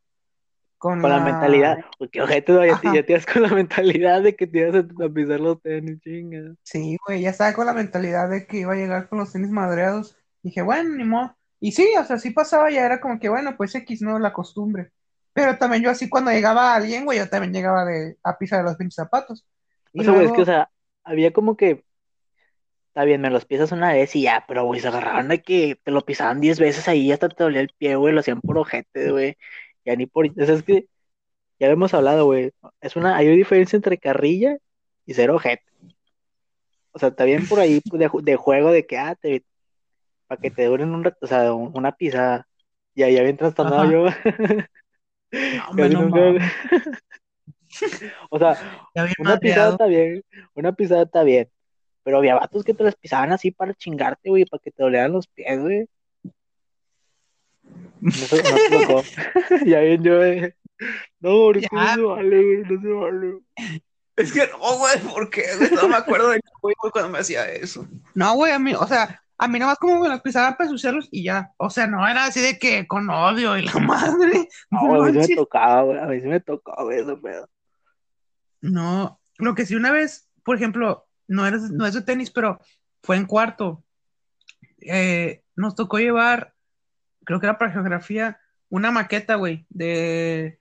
con 0.77 1.01
Con 1.01 1.11
la 1.11 1.19
la, 1.19 1.25
mentalidad, 1.25 1.79
porque 1.99 2.23
ojete, 2.23 2.53
no, 2.53 2.65
ya, 2.65 2.81
ya 2.83 3.05
te 3.05 3.13
ibas 3.13 3.27
con 3.27 3.43
la 3.43 3.49
mentalidad 3.49 4.23
de 4.23 4.37
que 4.37 4.47
te 4.47 4.59
ibas 4.59 4.85
a, 4.85 5.09
pisar 5.09 5.41
los 5.41 5.61
tenis, 5.63 6.01
chinga. 6.01 6.55
Sí, 6.63 6.97
güey, 7.07 7.23
ya 7.23 7.31
estaba 7.31 7.53
con 7.55 7.67
la 7.67 7.73
mentalidad 7.73 8.29
de 8.29 8.47
que 8.47 8.59
iba 8.59 8.73
a 8.73 8.77
llegar 8.77 9.09
con 9.09 9.19
los 9.19 9.33
tenis 9.33 9.51
madreados. 9.51 10.17
Dije, 10.43 10.63
bueno, 10.63 10.97
ni 10.97 11.05
modo. 11.05 11.37
Y 11.61 11.73
sí, 11.73 11.87
o 11.99 12.05
sea, 12.05 12.19
sí 12.19 12.31
pasaba, 12.31 12.71
ya 12.71 12.85
era 12.85 13.01
como 13.01 13.19
que, 13.19 13.29
bueno, 13.29 13.57
pues 13.57 13.75
X, 13.75 14.03
no, 14.03 14.19
la 14.19 14.33
costumbre. 14.33 14.91
Pero 15.33 15.57
también 15.59 15.83
yo 15.83 15.91
así 15.91 16.09
cuando 16.09 16.31
llegaba 16.31 16.75
alguien, 16.75 17.05
güey, 17.05 17.19
yo 17.19 17.29
también 17.29 17.53
llegaba 17.53 17.85
de, 17.85 18.17
a 18.23 18.37
pisar 18.39 18.65
los 18.65 18.77
pinches 18.77 18.97
zapatos. 18.97 19.47
Y 19.93 20.01
O 20.01 20.05
sea, 20.05 20.13
güey, 20.13 20.27
es 20.27 20.33
que, 20.33 20.43
o 20.43 20.45
sea, 20.45 20.71
había 21.05 21.33
como 21.33 21.57
que, 21.57 21.85
está 22.89 23.05
bien, 23.05 23.21
me 23.21 23.31
los 23.31 23.45
pisas 23.45 23.73
una 23.73 23.93
vez 23.93 24.15
y 24.17 24.23
ya, 24.23 24.45
pero, 24.49 24.65
güey, 24.65 24.81
se 24.81 24.89
agarraban 24.89 25.29
de 25.29 25.43
que 25.43 25.79
te 25.83 25.91
lo 25.91 26.05
pisaban 26.05 26.41
10 26.41 26.59
veces 26.59 26.89
ahí, 26.89 27.13
hasta 27.13 27.29
te 27.29 27.43
dolía 27.45 27.61
el 27.61 27.71
pie, 27.79 27.97
güey, 27.97 28.13
lo 28.15 28.21
hacían 28.21 28.41
por 28.41 28.59
ojete, 28.59 29.11
güey. 29.11 29.37
Ya 29.85 29.97
ni 29.97 30.07
por, 30.07 30.27
o 30.27 30.45
sea, 30.47 30.55
es 30.55 30.63
que, 30.63 30.87
ya 31.61 31.69
lo 31.69 31.75
hemos 31.75 31.95
hablado, 31.95 32.27
güey, 32.27 32.53
es 32.81 32.97
una, 32.97 33.17
hay 33.17 33.29
una 33.29 33.37
diferencia 33.37 33.77
entre 33.77 33.99
carrilla 33.99 34.59
y 35.07 35.15
ser 35.15 35.31
ojete. 35.31 35.65
O 36.93 36.99
sea, 36.99 37.11
está 37.11 37.25
bien 37.25 37.47
por 37.49 37.61
ahí 37.61 37.81
de, 37.85 38.09
ju- 38.09 38.23
de 38.23 38.37
juego 38.37 38.71
de 38.73 38.87
que, 38.87 38.99
ah, 38.99 39.15
te, 39.15 39.45
para 40.29 40.41
que 40.41 40.51
te 40.51 40.67
duren 40.67 40.95
un 40.95 41.05
rato, 41.05 41.19
o 41.23 41.29
sea, 41.29 41.53
un- 41.55 41.73
una 41.77 41.93
pisada. 41.97 42.49
Ya, 42.95 43.09
ya 43.11 43.23
bien 43.23 43.37
trastornado 43.37 43.91
yo. 43.91 44.07
no, 45.33 45.69
hombre, 45.69 45.85
Casi 45.85 45.95
no 45.95 46.03
nunca. 46.03 46.21
mames, 46.21 46.53
O 48.31 48.39
sea, 48.39 48.57
una 49.19 49.39
pisada 49.39 49.71
está 49.73 49.87
bien, 49.87 50.25
una 50.55 50.73
pisada 50.73 51.03
está 51.03 51.23
bien, 51.23 51.49
Pero 52.03 52.19
había 52.19 52.35
vatos 52.35 52.65
que 52.65 52.75
te 52.75 52.83
las 52.85 52.97
pisaban 52.97 53.33
así 53.33 53.51
para 53.51 53.75
chingarte, 53.75 54.29
güey, 54.31 54.45
para 54.45 54.61
que 54.63 54.71
te 54.71 54.83
dolieran 54.83 55.13
los 55.13 55.27
pies, 55.29 55.61
güey. 55.61 55.89
No, 58.01 58.11
se- 58.13 58.43
no 58.43 59.03
ya 59.67 59.81
bien 59.81 60.03
yo, 60.03 60.25
eh. 60.25 60.57
No, 61.21 61.31
porque 61.45 61.67
no 61.71 61.95
se 61.95 62.03
vale, 62.03 62.43
güey, 62.43 62.63
no 62.65 62.81
se 62.81 62.89
vale. 62.89 63.39
Es 64.17 64.33
que 64.33 64.47
no, 64.49 64.79
güey, 64.79 64.99
¿por 65.13 65.31
qué? 65.31 65.45
güey? 65.59 65.71
No 65.71 65.89
me 65.89 65.97
acuerdo 65.97 66.31
de 66.31 66.41
güey 66.63 66.75
fue 66.81 66.91
cuando 66.91 67.11
me 67.11 67.19
hacía 67.19 67.49
eso. 67.51 67.87
No, 68.15 68.35
güey, 68.35 68.53
a 68.53 68.59
mí, 68.59 68.75
o 68.75 68.87
sea, 68.87 69.23
a 69.41 69.49
mí 69.49 69.59
nomás 69.59 69.79
como 69.79 69.99
me 69.99 70.09
los 70.09 70.21
pisaba 70.21 70.55
para 70.55 70.69
ensuciarlos 70.69 71.09
y 71.11 71.25
ya. 71.25 71.53
O 71.57 71.71
sea, 71.71 71.87
no 71.87 72.07
era 72.07 72.27
así 72.27 72.41
de 72.41 72.59
que 72.59 72.87
con 72.87 73.09
odio 73.09 73.57
y 73.57 73.63
la 73.63 73.73
madre. 73.81 74.49
No, 74.71 75.03
a 75.03 75.11
mí 75.11 75.25
sí 75.25 75.31
me 75.31 75.37
tocaba, 75.37 75.83
güey, 75.83 75.99
a 75.99 76.05
mí 76.05 76.21
sí 76.21 76.27
me 76.27 76.41
tocó, 76.41 76.75
güey, 76.85 77.01
ese 77.01 77.17
pedo. 77.17 77.49
No, 78.61 79.19
lo 79.39 79.55
que 79.55 79.65
sí 79.65 79.75
una 79.75 79.93
vez, 79.93 80.29
por 80.45 80.57
ejemplo, 80.57 81.07
no 81.27 81.47
es, 81.47 81.71
no 81.71 81.87
es 81.87 81.95
de 81.95 82.03
tenis, 82.03 82.31
pero 82.31 82.61
fue 83.03 83.17
en 83.17 83.25
cuarto. 83.25 83.83
Eh, 84.83 85.43
nos 85.57 85.75
tocó 85.75 85.99
llevar, 85.99 86.53
creo 87.25 87.41
que 87.41 87.47
era 87.47 87.57
para 87.57 87.73
geografía, 87.73 88.39
una 88.69 88.91
maqueta, 88.91 89.37
güey, 89.37 89.65
de, 89.71 90.61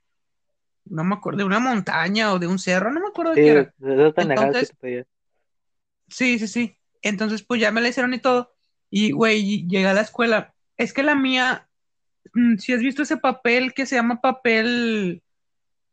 no 0.85 1.03
me 1.03 1.15
acuerdo, 1.15 1.39
de 1.39 1.43
una 1.43 1.59
montaña 1.59 2.31
o 2.31 2.39
de 2.39 2.47
un 2.47 2.59
cerro, 2.59 2.93
no 2.93 3.01
me 3.01 3.09
acuerdo 3.09 3.33
de 3.33 3.41
qué 3.41 3.49
era. 3.49 3.73
Entonces-. 4.15 4.73
Sí, 6.07 6.39
sí, 6.39 6.47
sí. 6.47 6.77
Entonces, 7.01 7.43
pues 7.43 7.59
ya 7.59 7.71
me 7.71 7.81
la 7.81 7.89
hicieron 7.89 8.13
y 8.13 8.19
todo. 8.19 8.55
Y, 8.89 9.11
güey, 9.11 9.67
llegué 9.67 9.87
a 9.87 9.93
la 9.93 10.01
escuela. 10.01 10.53
Es 10.77 10.93
que 10.93 11.03
la 11.03 11.15
mía, 11.15 11.67
mm, 12.33 12.57
si 12.57 12.73
has 12.73 12.79
visto 12.79 13.03
ese 13.03 13.17
papel 13.17 13.73
que 13.73 13.85
se 13.85 13.95
llama 13.95 14.21
papel... 14.21 15.21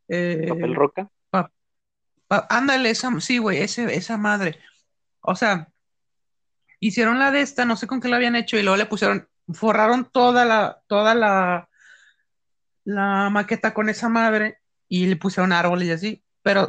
eh, 0.07 0.45
Papel 0.49 0.75
roca. 0.75 1.09
pa- 1.29 2.47
ándale, 2.49 2.89
esa, 2.89 3.09
sí, 3.21 3.37
güey, 3.37 3.59
esa 3.59 4.17
madre. 4.17 4.59
O 5.21 5.35
sea, 5.35 5.69
hicieron 6.79 7.19
la 7.19 7.31
de 7.31 7.41
esta, 7.41 7.65
no 7.65 7.75
sé 7.75 7.87
con 7.87 8.01
qué 8.01 8.07
la 8.09 8.17
habían 8.17 8.35
hecho, 8.35 8.57
y 8.57 8.63
luego 8.63 8.77
le 8.77 8.85
pusieron, 8.85 9.27
forraron 9.53 10.09
toda 10.11 10.45
la, 10.45 10.81
toda 10.87 11.15
la, 11.15 11.69
la 12.83 13.29
maqueta 13.29 13.73
con 13.73 13.89
esa 13.89 14.09
madre, 14.09 14.59
y 14.89 15.05
le 15.07 15.15
pusieron 15.17 15.51
árboles 15.51 15.87
y 15.87 15.91
así. 15.91 16.23
Pero, 16.41 16.67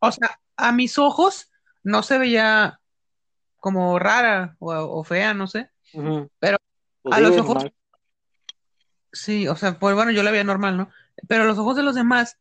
o 0.00 0.12
sea, 0.12 0.38
a 0.56 0.72
mis 0.72 0.98
ojos 0.98 1.50
no 1.82 2.02
se 2.02 2.18
veía 2.18 2.80
como 3.64 3.98
rara 3.98 4.56
o, 4.58 4.74
o 4.74 5.04
fea, 5.04 5.32
no 5.32 5.46
sé. 5.46 5.70
Pero 6.38 6.58
Pues 7.00 7.16
a 7.16 7.20
los 7.20 7.34
ojos- 7.38 7.54
normal. 7.54 7.72
Sí, 9.10 9.48
o 9.48 9.56
sea, 9.56 9.78
pues 9.78 9.94
bueno, 9.94 10.10
yo 10.10 10.22
la 10.22 10.30
veía 10.30 10.44
normal, 10.44 10.76
¿no? 10.76 10.90
Pero 11.28 11.44
a 11.44 11.46
los 11.46 11.56
ojos 11.56 11.74
de 11.76 11.82
los 11.82 11.94
demás, 11.94 12.36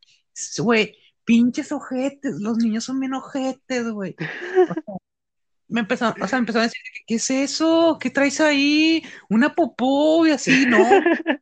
güey, 0.58 0.98
pinches 1.24 1.72
ojetes, 1.72 2.42
los 2.42 2.58
niños 2.58 2.84
son 2.84 3.00
bien 3.00 3.14
ojetes, 3.14 3.88
güey. 3.90 4.18
O 4.20 4.74
sea, 4.74 4.84
me 5.70 5.80
empezaron, 5.80 6.22
o 6.22 6.28
sea, 6.28 6.40
me 6.40 6.42
empezaron 6.42 6.64
a 6.64 6.68
decir, 6.68 6.82
¿qué 7.08 7.16
es 7.16 7.30
eso? 7.32 7.98
¿Qué 8.02 8.10
traes 8.10 8.42
ahí? 8.42 9.02
Una 9.30 9.54
popó 9.56 10.28
y 10.28 10.32
así, 10.32 10.66
¿no? 10.66 10.78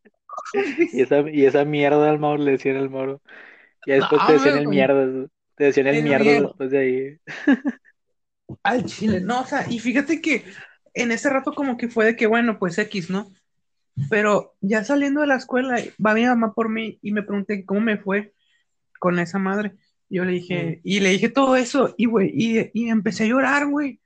Y 0.93 1.01
esa, 1.01 1.21
y 1.31 1.45
esa 1.45 1.63
mierda 1.65 2.09
al 2.09 2.19
Mauro 2.19 2.43
le 2.43 2.51
decían 2.51 2.75
al 2.75 2.89
Mauro. 2.89 3.21
Y 3.85 3.91
después 3.91 4.21
No, 4.21 4.27
te 4.27 4.33
decían 4.33 4.57
el 4.57 4.67
mierda. 4.67 5.27
Te 5.55 5.63
decían 5.63 5.87
el 5.87 6.03
mierda. 6.03 6.25
después 6.25 6.69
de 6.71 6.77
ahí. 6.77 7.17
Al 8.63 8.85
chile, 8.85 9.21
no, 9.21 9.41
o 9.41 9.45
sea, 9.45 9.65
y 9.69 9.79
fíjate 9.79 10.21
que 10.21 10.43
en 10.93 11.11
ese 11.11 11.29
rato 11.29 11.53
como 11.53 11.77
que 11.77 11.87
fue 11.87 12.05
de 12.05 12.15
que, 12.15 12.27
bueno, 12.27 12.59
pues 12.59 12.77
X, 12.77 13.09
¿no? 13.09 13.31
Pero 14.09 14.55
ya 14.61 14.83
saliendo 14.83 15.21
de 15.21 15.27
la 15.27 15.35
escuela, 15.35 15.77
va 16.05 16.13
mi 16.13 16.25
mamá 16.25 16.53
por 16.53 16.69
mí 16.69 16.99
y 17.01 17.11
me 17.11 17.23
pregunté 17.23 17.65
cómo 17.65 17.81
me 17.81 17.97
fue 17.97 18.33
con 18.99 19.19
esa 19.19 19.39
madre. 19.39 19.73
Yo 20.09 20.25
le 20.25 20.33
dije, 20.33 20.81
y 20.83 20.99
le 20.99 21.09
dije 21.09 21.29
todo 21.29 21.55
eso, 21.55 21.95
y 21.97 22.05
güey, 22.05 22.31
y, 22.33 22.69
y 22.73 22.89
empecé 22.89 23.23
a 23.23 23.27
llorar, 23.27 23.67
güey. 23.67 24.01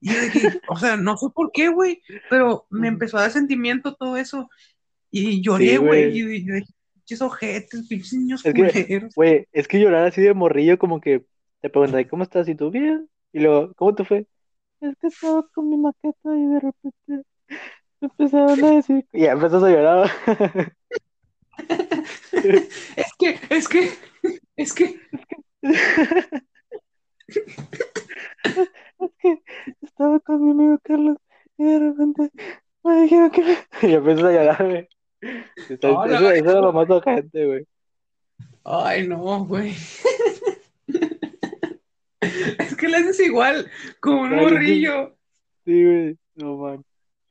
Y 0.00 0.14
yo 0.14 0.20
dije, 0.20 0.60
o 0.68 0.76
sea, 0.76 0.96
no 0.96 1.16
sé 1.16 1.26
por 1.34 1.50
qué, 1.52 1.68
güey, 1.68 2.02
pero 2.28 2.66
me 2.70 2.88
Ujú. 2.88 2.88
empezó 2.88 3.18
a 3.18 3.22
dar 3.22 3.30
sentimiento 3.32 3.94
todo 3.94 4.16
eso. 4.16 4.48
Y 5.10 5.42
lloré, 5.42 5.78
güey, 5.78 6.16
y 6.18 6.44
yo 6.44 6.54
dije, 6.54 6.72
pinches 6.94 7.20
ojetes, 7.20 7.86
pinches 7.88 8.12
niños. 8.12 8.42
Güey, 9.16 9.46
es 9.52 9.66
que 9.66 9.80
llorar 9.80 10.06
así 10.06 10.20
de 10.20 10.32
morrillo, 10.32 10.78
como 10.78 11.00
que 11.00 11.24
te 11.60 11.68
preguntan, 11.68 12.04
¿cómo 12.04 12.22
estás? 12.22 12.48
Y 12.48 12.54
tú, 12.54 12.70
bien. 12.70 13.08
Y 13.32 13.40
luego, 13.40 13.72
¿cómo 13.74 13.94
te 13.94 14.04
fue? 14.04 14.26
Es 14.80 14.94
que 15.00 15.06
estaba 15.08 15.44
con 15.54 15.68
mi 15.70 15.76
maqueta 15.76 16.36
y 16.36 16.46
de 16.46 16.60
repente 16.60 16.96
me 17.08 17.22
empezaron 18.08 18.64
a 18.64 18.70
decir. 18.76 19.06
Y 19.12 19.22
ya 19.22 19.32
empezas 19.32 19.62
a 19.62 19.70
llorar. 19.70 20.10
Es 22.32 23.12
que, 23.18 23.38
es 23.50 23.68
que, 23.68 23.90
es 24.56 24.72
que, 24.72 24.98
Es 25.62 26.42
que 29.20 29.42
estaba 29.82 30.18
con 30.20 30.42
mi 30.44 30.50
amigo 30.52 30.78
Carlos 30.82 31.18
y 31.58 31.64
de 31.64 31.78
repente 31.78 32.30
me 32.82 33.02
dijeron 33.02 33.30
que. 33.30 33.42
Y 33.82 33.92
empiezas 33.94 34.24
a 34.24 34.32
llorar, 34.32 34.66
güey. 34.66 34.88
Está- 35.68 35.90
Hola, 35.92 36.16
Eso, 36.16 36.30
eso 36.30 36.50
era 36.50 36.60
lo 36.62 36.72
más 36.72 36.88
ojete, 36.90 37.46
güey. 37.46 37.66
ay, 38.64 39.06
no, 39.06 39.44
güey. 39.44 39.74
Que 42.80 42.88
le 42.88 42.96
haces 42.96 43.20
igual, 43.20 43.70
como 44.00 44.22
un 44.22 44.30
morrillo. 44.30 45.16
Sí, 45.64 45.84
güey. 45.84 46.18
No, 46.34 46.56
man. 46.56 46.84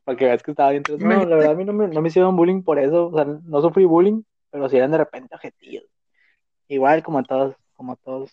Para 0.03 0.17
que 0.17 0.25
veas 0.25 0.43
que 0.43 0.51
estaba 0.51 0.71
bien. 0.71 0.83
No, 0.97 1.25
la 1.25 1.35
verdad 1.35 1.51
a 1.51 1.55
mí 1.55 1.65
no 1.65 1.73
me, 1.73 1.87
no 1.87 2.01
me 2.01 2.07
hicieron 2.07 2.35
bullying 2.35 2.61
por 2.63 2.79
eso. 2.79 3.07
O 3.07 3.15
sea, 3.15 3.25
no 3.25 3.61
sufrí 3.61 3.85
bullying, 3.85 4.21
pero 4.51 4.69
sí 4.69 4.77
eran 4.77 4.91
de 4.91 4.99
repente 4.99 5.35
objetivos. 5.35 5.85
Igual 6.67 7.03
como 7.03 7.19
a 7.19 7.23
todos, 7.23 7.55
como 7.73 7.93
a 7.93 7.95
todos. 7.97 8.31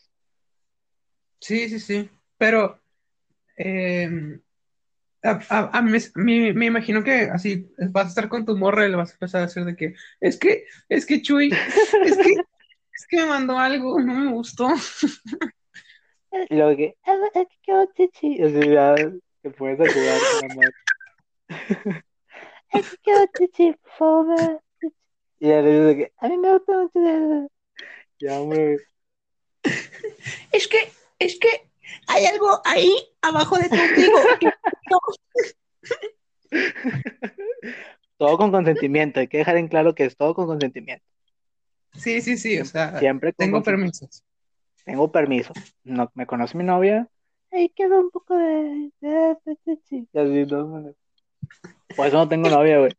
Sí, 1.41 1.69
sí, 1.69 1.81
sí. 1.81 2.11
Pero 2.39 2.79
eh, 3.57 4.39
a, 5.23 5.41
a- 5.49 5.71
a 5.79 5.83
mí 5.83 5.91
me, 6.17 6.53
me 6.53 6.67
imagino 6.67 7.03
que 7.03 7.23
así 7.33 7.69
vas 7.91 8.07
a 8.07 8.09
estar 8.09 8.29
con 8.29 8.45
tu 8.45 8.57
morra 8.57 8.87
y 8.87 8.91
le 8.91 8.97
vas 8.97 9.11
a 9.11 9.15
empezar 9.15 9.41
a 9.43 9.47
decir 9.47 9.65
de 9.65 9.75
que 9.77 9.95
es 10.21 10.39
que, 10.39 10.65
es 10.89 11.07
que 11.07 11.23
Chuy, 11.23 11.51
es 12.05 12.17
que, 12.19 12.33
es 12.93 13.07
que 13.09 13.17
me 13.19 13.27
mandó 13.27 13.59
algo, 13.59 13.99
no 14.01 14.15
me 14.15 14.33
gustó. 14.33 14.69
Y 16.49 16.55
luego 16.55 16.77
que, 16.77 16.97
"Ah, 17.05 17.17
es 17.35 17.47
que 17.49 17.57
quedó 17.63 17.87
chichi. 17.95 18.37
Y 18.39 18.43
así 18.43 18.69
ya 18.71 18.95
te 19.43 19.51
puedes 19.51 19.93
jugar 19.93 20.21
con 20.31 20.49
la 20.49 20.55
madre. 20.55 22.03
Es 22.73 22.91
que 22.91 22.97
quedó 23.03 23.27
chichi, 23.39 23.73
por 23.73 23.93
favor. 23.93 24.63
Y 25.39 25.49
ya 25.49 25.61
le 25.63 25.71
dices 25.71 25.97
que, 25.97 26.13
a 26.19 26.29
mí 26.29 26.39
me 26.39 26.53
gusta 26.53 26.73
mucho 26.73 26.99
eso. 26.99 27.51
Ya, 28.19 28.41
hombre. 28.41 28.79
Es 30.53 30.69
que, 30.69 30.79
es 31.19 31.39
que 31.39 31.49
hay 32.09 32.27
algo 32.27 32.61
ahí 32.65 32.95
abajo 33.23 33.57
de 33.59 33.69
tu 33.69 33.75
ombligo. 33.77 34.19
Todo 38.19 38.39
con 38.39 38.51
consentimiento. 38.51 39.21
Hay 39.21 39.29
que 39.29 39.39
dejar 39.39 39.57
en 39.59 39.69
claro 39.69 39.95
que 39.95 40.05
es 40.07 40.17
todo 40.17 40.35
con 40.35 40.47
consentimiento. 40.47 41.05
Sí, 41.95 42.21
sí, 42.21 42.37
sí, 42.37 42.59
o 42.61 42.65
sea, 42.65 42.99
Siempre 42.99 43.33
con 43.33 43.47
tengo 43.47 43.63
permisos. 43.63 44.23
Tengo 44.87 45.11
permiso. 45.11 45.53
No, 45.83 46.11
me 46.15 46.27
conoce 46.27 46.57
mi 46.57 46.63
novia. 46.63 47.09
Ahí 47.51 47.69
quedó 47.71 48.01
un 48.01 48.11
poco 48.11 48.37
de, 48.37 48.93
de, 49.01 49.37
de 49.45 49.59
chichi. 49.65 50.09
Y 50.13 50.19
así, 50.19 50.47
no, 50.47 50.67
man. 50.69 50.97
Por 51.97 52.07
eso 52.07 52.17
no 52.19 52.29
tengo 52.29 52.49
novia, 52.49 52.79
güey. 52.79 52.93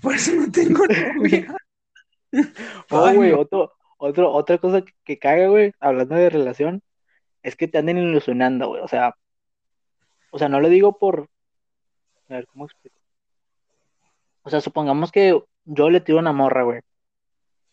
Por 0.00 0.14
eso 0.14 0.32
no 0.34 0.50
tengo 0.50 0.84
novia. 0.86 1.54
Oh, 2.90 3.12
güey, 3.12 3.32
no. 3.32 3.40
otro, 3.40 3.74
otro, 3.98 4.32
otra 4.32 4.56
cosa 4.56 4.80
que, 4.80 4.94
que 5.04 5.18
caga, 5.18 5.48
güey, 5.48 5.74
hablando 5.80 6.14
de 6.14 6.30
relación, 6.30 6.82
es 7.42 7.56
que 7.56 7.68
te 7.68 7.76
anden 7.76 7.98
ilusionando, 7.98 8.68
güey. 8.68 8.80
O 8.80 8.88
sea, 8.88 9.14
o 10.30 10.38
sea, 10.38 10.48
no 10.48 10.60
lo 10.60 10.70
digo 10.70 10.98
por. 10.98 11.28
A 12.30 12.34
ver, 12.36 12.46
¿cómo 12.46 12.64
explico? 12.64 12.96
O 14.44 14.48
sea, 14.48 14.62
supongamos 14.62 15.12
que 15.12 15.38
yo 15.66 15.90
le 15.90 16.00
tiro 16.00 16.18
una 16.20 16.32
morra, 16.32 16.62
güey. 16.62 16.80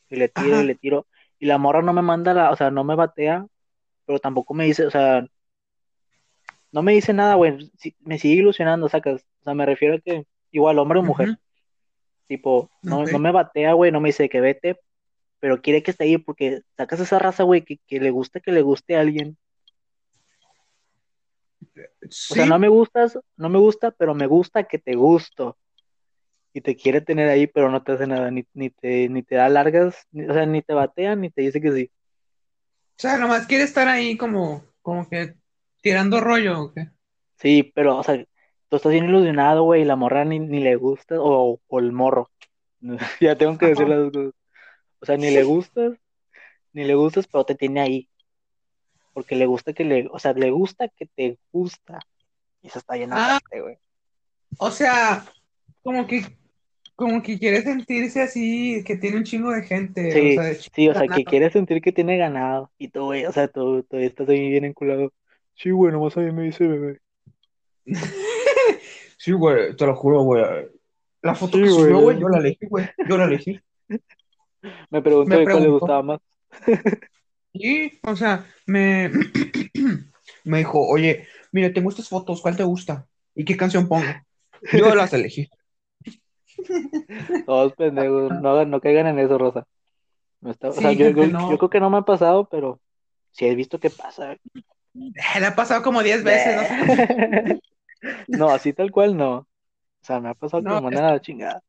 Y 0.09 0.17
le 0.17 0.27
tiro 0.27 0.55
Ajá. 0.55 0.63
y 0.63 0.67
le 0.67 0.75
tiro. 0.75 1.07
Y 1.39 1.45
la 1.45 1.57
morra 1.57 1.81
no 1.81 1.93
me 1.93 2.01
manda 2.01 2.33
la, 2.33 2.51
o 2.51 2.55
sea, 2.55 2.69
no 2.69 2.83
me 2.83 2.95
batea, 2.95 3.45
pero 4.05 4.19
tampoco 4.19 4.53
me 4.53 4.65
dice, 4.65 4.85
o 4.85 4.91
sea, 4.91 5.25
no 6.71 6.83
me 6.83 6.93
dice 6.93 7.13
nada, 7.13 7.35
güey. 7.35 7.71
Sí, 7.77 7.95
me 8.01 8.19
sigue 8.19 8.35
ilusionando, 8.35 8.89
sacas. 8.89 9.25
O 9.41 9.43
sea, 9.43 9.53
me 9.53 9.65
refiero 9.65 9.95
a 9.95 9.99
que 9.99 10.25
igual 10.51 10.79
hombre 10.79 10.99
o 10.99 11.03
mujer. 11.03 11.37
Tipo, 12.27 12.69
no, 12.83 13.05
no 13.05 13.19
me 13.19 13.31
batea, 13.31 13.73
güey, 13.73 13.91
no 13.91 13.99
me 13.99 14.09
dice 14.09 14.29
que 14.29 14.39
vete, 14.39 14.79
pero 15.39 15.61
quiere 15.61 15.81
que 15.81 15.91
esté 15.91 16.03
ahí 16.03 16.17
porque 16.17 16.61
sacas 16.77 16.99
esa 16.99 17.17
raza, 17.17 17.43
güey, 17.43 17.63
que, 17.63 17.79
que 17.87 17.99
le 17.99 18.11
gusta 18.11 18.39
que 18.39 18.51
le 18.51 18.61
guste 18.61 18.95
a 18.95 18.99
alguien. 18.99 19.37
O 22.05 22.35
sea, 22.35 22.45
no 22.45 22.59
me 22.59 22.67
gustas, 22.67 23.17
no 23.35 23.49
me 23.49 23.57
gusta, 23.57 23.91
pero 23.91 24.13
me 24.13 24.27
gusta 24.27 24.63
que 24.63 24.77
te 24.77 24.95
gusto. 24.95 25.57
Y 26.53 26.61
te 26.61 26.75
quiere 26.75 27.01
tener 27.01 27.29
ahí, 27.29 27.47
pero 27.47 27.69
no 27.69 27.83
te 27.83 27.91
hace 27.93 28.07
nada, 28.07 28.31
ni, 28.31 28.43
ni 28.53 28.69
te, 28.69 29.07
ni 29.09 29.21
te 29.23 29.35
da 29.35 29.49
largas, 29.49 30.07
ni- 30.11 30.25
o 30.27 30.33
sea, 30.33 30.45
ni 30.45 30.61
te 30.61 30.73
batea, 30.73 31.15
ni 31.15 31.29
te 31.29 31.41
dice 31.43 31.61
que 31.61 31.71
sí. 31.71 31.91
o 32.97 33.01
sea, 33.01 33.17
nomás 33.17 33.45
quiere 33.47 33.63
estar 33.63 33.87
ahí 33.87 34.17
como, 34.17 34.63
como 34.81 35.07
que 35.07 35.35
tirando 35.81 36.19
rollo, 36.19 36.59
¿o 36.63 36.73
qué? 36.73 36.89
Sí, 37.37 37.71
pero, 37.75 37.97
o 37.97 38.03
sea, 38.03 38.23
tú 38.67 38.75
estás 38.75 38.91
bien 38.91 39.05
ilusionado, 39.05 39.63
güey, 39.63 39.83
y 39.83 39.85
la 39.85 39.95
morra 39.95 40.25
ni, 40.25 40.39
ni 40.39 40.59
le 40.59 40.75
gusta, 40.75 41.15
o, 41.21 41.61
o 41.67 41.79
el 41.79 41.91
morro. 41.91 42.29
Ya 43.21 43.35
tengo 43.37 43.57
que 43.57 43.67
decir 43.67 43.87
las 43.87 43.99
dos 43.99 44.11
cosas. 44.11 44.33
O 45.01 45.05
sea, 45.05 45.17
ni 45.17 45.29
le 45.31 45.43
gustas, 45.43 45.93
ni 46.73 46.83
le 46.83 46.95
gustas, 46.95 47.27
pero 47.27 47.45
te 47.45 47.55
tiene 47.55 47.79
ahí. 47.81 48.09
porque 49.13 49.35
le 49.35 49.45
gusta 49.45 49.73
que 49.73 49.83
le, 49.85 50.07
o 50.11 50.19
sea, 50.19 50.33
le 50.33 50.49
gusta 50.51 50.87
que 50.89 51.05
te 51.05 51.37
gusta. 51.51 51.99
Y 52.61 52.67
eso 52.67 52.79
está 52.79 52.95
lleno 52.95 53.15
Ah. 53.17 53.39
de 53.51 53.61
güey. 53.61 53.77
O 54.57 54.71
sea, 54.71 55.23
como 55.83 56.07
que, 56.07 56.23
como 56.95 57.21
que 57.21 57.39
quiere 57.39 57.61
sentirse 57.61 58.21
así, 58.21 58.83
que 58.85 58.97
tiene 58.97 59.17
un 59.17 59.23
chingo 59.23 59.51
de 59.51 59.63
gente. 59.63 60.11
Sí, 60.11 60.37
o 60.37 60.41
sea, 60.41 60.53
sí, 60.53 60.89
o 60.89 60.93
sea, 60.93 61.07
que 61.07 61.23
quiere 61.23 61.49
sentir 61.49 61.81
que 61.81 61.91
tiene 61.91 62.17
ganado. 62.17 62.71
Y 62.77 62.89
tú, 62.89 63.05
güey, 63.05 63.25
o 63.25 63.31
sea, 63.31 63.47
tú, 63.47 63.83
tú 63.83 63.97
estás 63.97 64.27
ahí 64.29 64.49
bien 64.49 64.65
enculado. 64.65 65.13
Sí, 65.55 65.71
güey, 65.71 65.91
nomás 65.91 66.15
a 66.17 66.21
mí 66.21 66.31
me 66.31 66.43
dice 66.43 66.67
bebé. 66.67 66.99
Sí, 69.21 69.33
güey, 69.33 69.75
te 69.75 69.85
lo 69.85 69.97
juro, 69.97 70.21
güey. 70.23 70.41
La 71.21 71.35
foto 71.35 71.57
Sí, 71.57 71.63
que 71.63 71.69
güey, 71.69 71.81
subió, 71.81 71.99
güey, 71.99 72.19
yo 72.19 72.29
la 72.29 72.37
elegí, 72.37 72.65
güey. 72.67 72.89
Yo 73.09 73.17
la 73.17 73.25
elegí. 73.25 73.59
Me 74.89 75.01
de 75.01 75.11
cuál 75.11 75.29
le 75.29 75.43
preguntó. 75.43 75.71
gustaba 75.71 76.03
más. 76.03 76.19
Y, 77.51 77.99
o 78.03 78.15
sea, 78.15 78.45
me, 78.65 79.09
me 80.45 80.57
dijo, 80.59 80.85
oye, 80.87 81.27
mira, 81.51 81.73
tengo 81.73 81.89
estas 81.89 82.07
fotos, 82.07 82.41
¿cuál 82.41 82.55
te 82.55 82.63
gusta? 82.63 83.07
¿Y 83.35 83.43
qué 83.43 83.57
canción 83.57 83.87
pongo? 83.87 84.05
Yo 84.71 84.95
las 84.95 85.13
elegí. 85.13 85.49
Todos 87.45 87.73
pendejos, 87.73 88.31
no, 88.31 88.65
no 88.65 88.81
caigan 88.81 89.07
en 89.07 89.19
eso, 89.19 89.37
Rosa. 89.37 89.65
No 90.41 90.51
está, 90.51 90.69
o 90.69 90.73
sea, 90.73 90.91
yo, 90.93 91.09
yo- 91.09 91.27
no. 91.27 91.49
yo 91.49 91.57
creo 91.57 91.69
que 91.69 91.79
no 91.79 91.89
me 91.89 91.97
ha 91.97 92.01
pasado, 92.03 92.47
pero 92.49 92.79
sí 93.31 93.45
he 93.45 93.55
visto 93.55 93.79
que 93.79 93.89
pasa. 93.89 94.37
Le 94.93 95.45
ha 95.45 95.55
pasado 95.55 95.81
como 95.83 96.01
10 96.03 96.23
veces, 96.23 96.55
¿no? 96.55 97.61
No, 98.27 98.49
así 98.51 98.71
tal 98.71 98.91
cual 98.91 99.17
no. 99.17 99.39
O 99.39 99.47
sea, 100.01 100.21
me 100.21 100.29
ha 100.29 100.33
pasado 100.33 100.63
que 100.63 100.69
No, 100.69 100.75
me 100.75 100.81
mandan 100.83 101.03
a 101.05 101.11
la 101.11 101.21
chingada. 101.21 101.61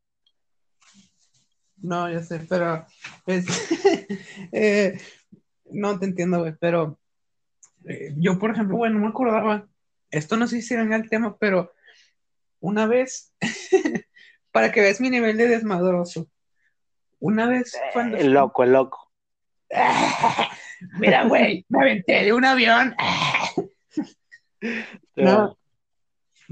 No, 1.83 2.09
ya 2.11 2.23
sé, 2.23 2.47
pero 2.49 2.87
es, 3.27 3.47
eh, 4.53 4.99
no 5.73 5.99
te 5.99 6.05
entiendo, 6.07 6.41
güey, 6.41 6.55
pero 6.61 6.99
eh, 7.85 8.15
yo, 8.17 8.39
por 8.39 8.51
ejemplo, 8.51 8.77
bueno, 8.77 8.97
no 8.97 9.07
me 9.07 9.09
acordaba, 9.11 9.67
esto 10.11 10.37
no 10.37 10.47
sé 10.47 10.63
si 10.63 10.77
venga 10.77 10.97
el 10.97 11.09
tema, 11.09 11.37
pero 11.39 11.73
una 12.61 12.87
vez, 12.87 13.35
para 14.53 14.73
que 14.73 14.81
veas 14.81 15.01
mi 15.01 15.11
nivel 15.11 15.37
de 15.37 15.49
desmadroso, 15.49 16.29
una 17.19 17.47
vez 17.47 17.73
cuando... 17.93 18.17
El 18.17 18.33
loco, 18.33 18.65
el 18.65 18.73
loco. 18.73 19.11
Mira, 20.99 21.25
güey, 21.25 21.65
me 21.69 21.81
aventé 21.83 22.25
de 22.25 22.33
un 22.33 22.45
avión. 22.45 22.95
No, 25.17 25.57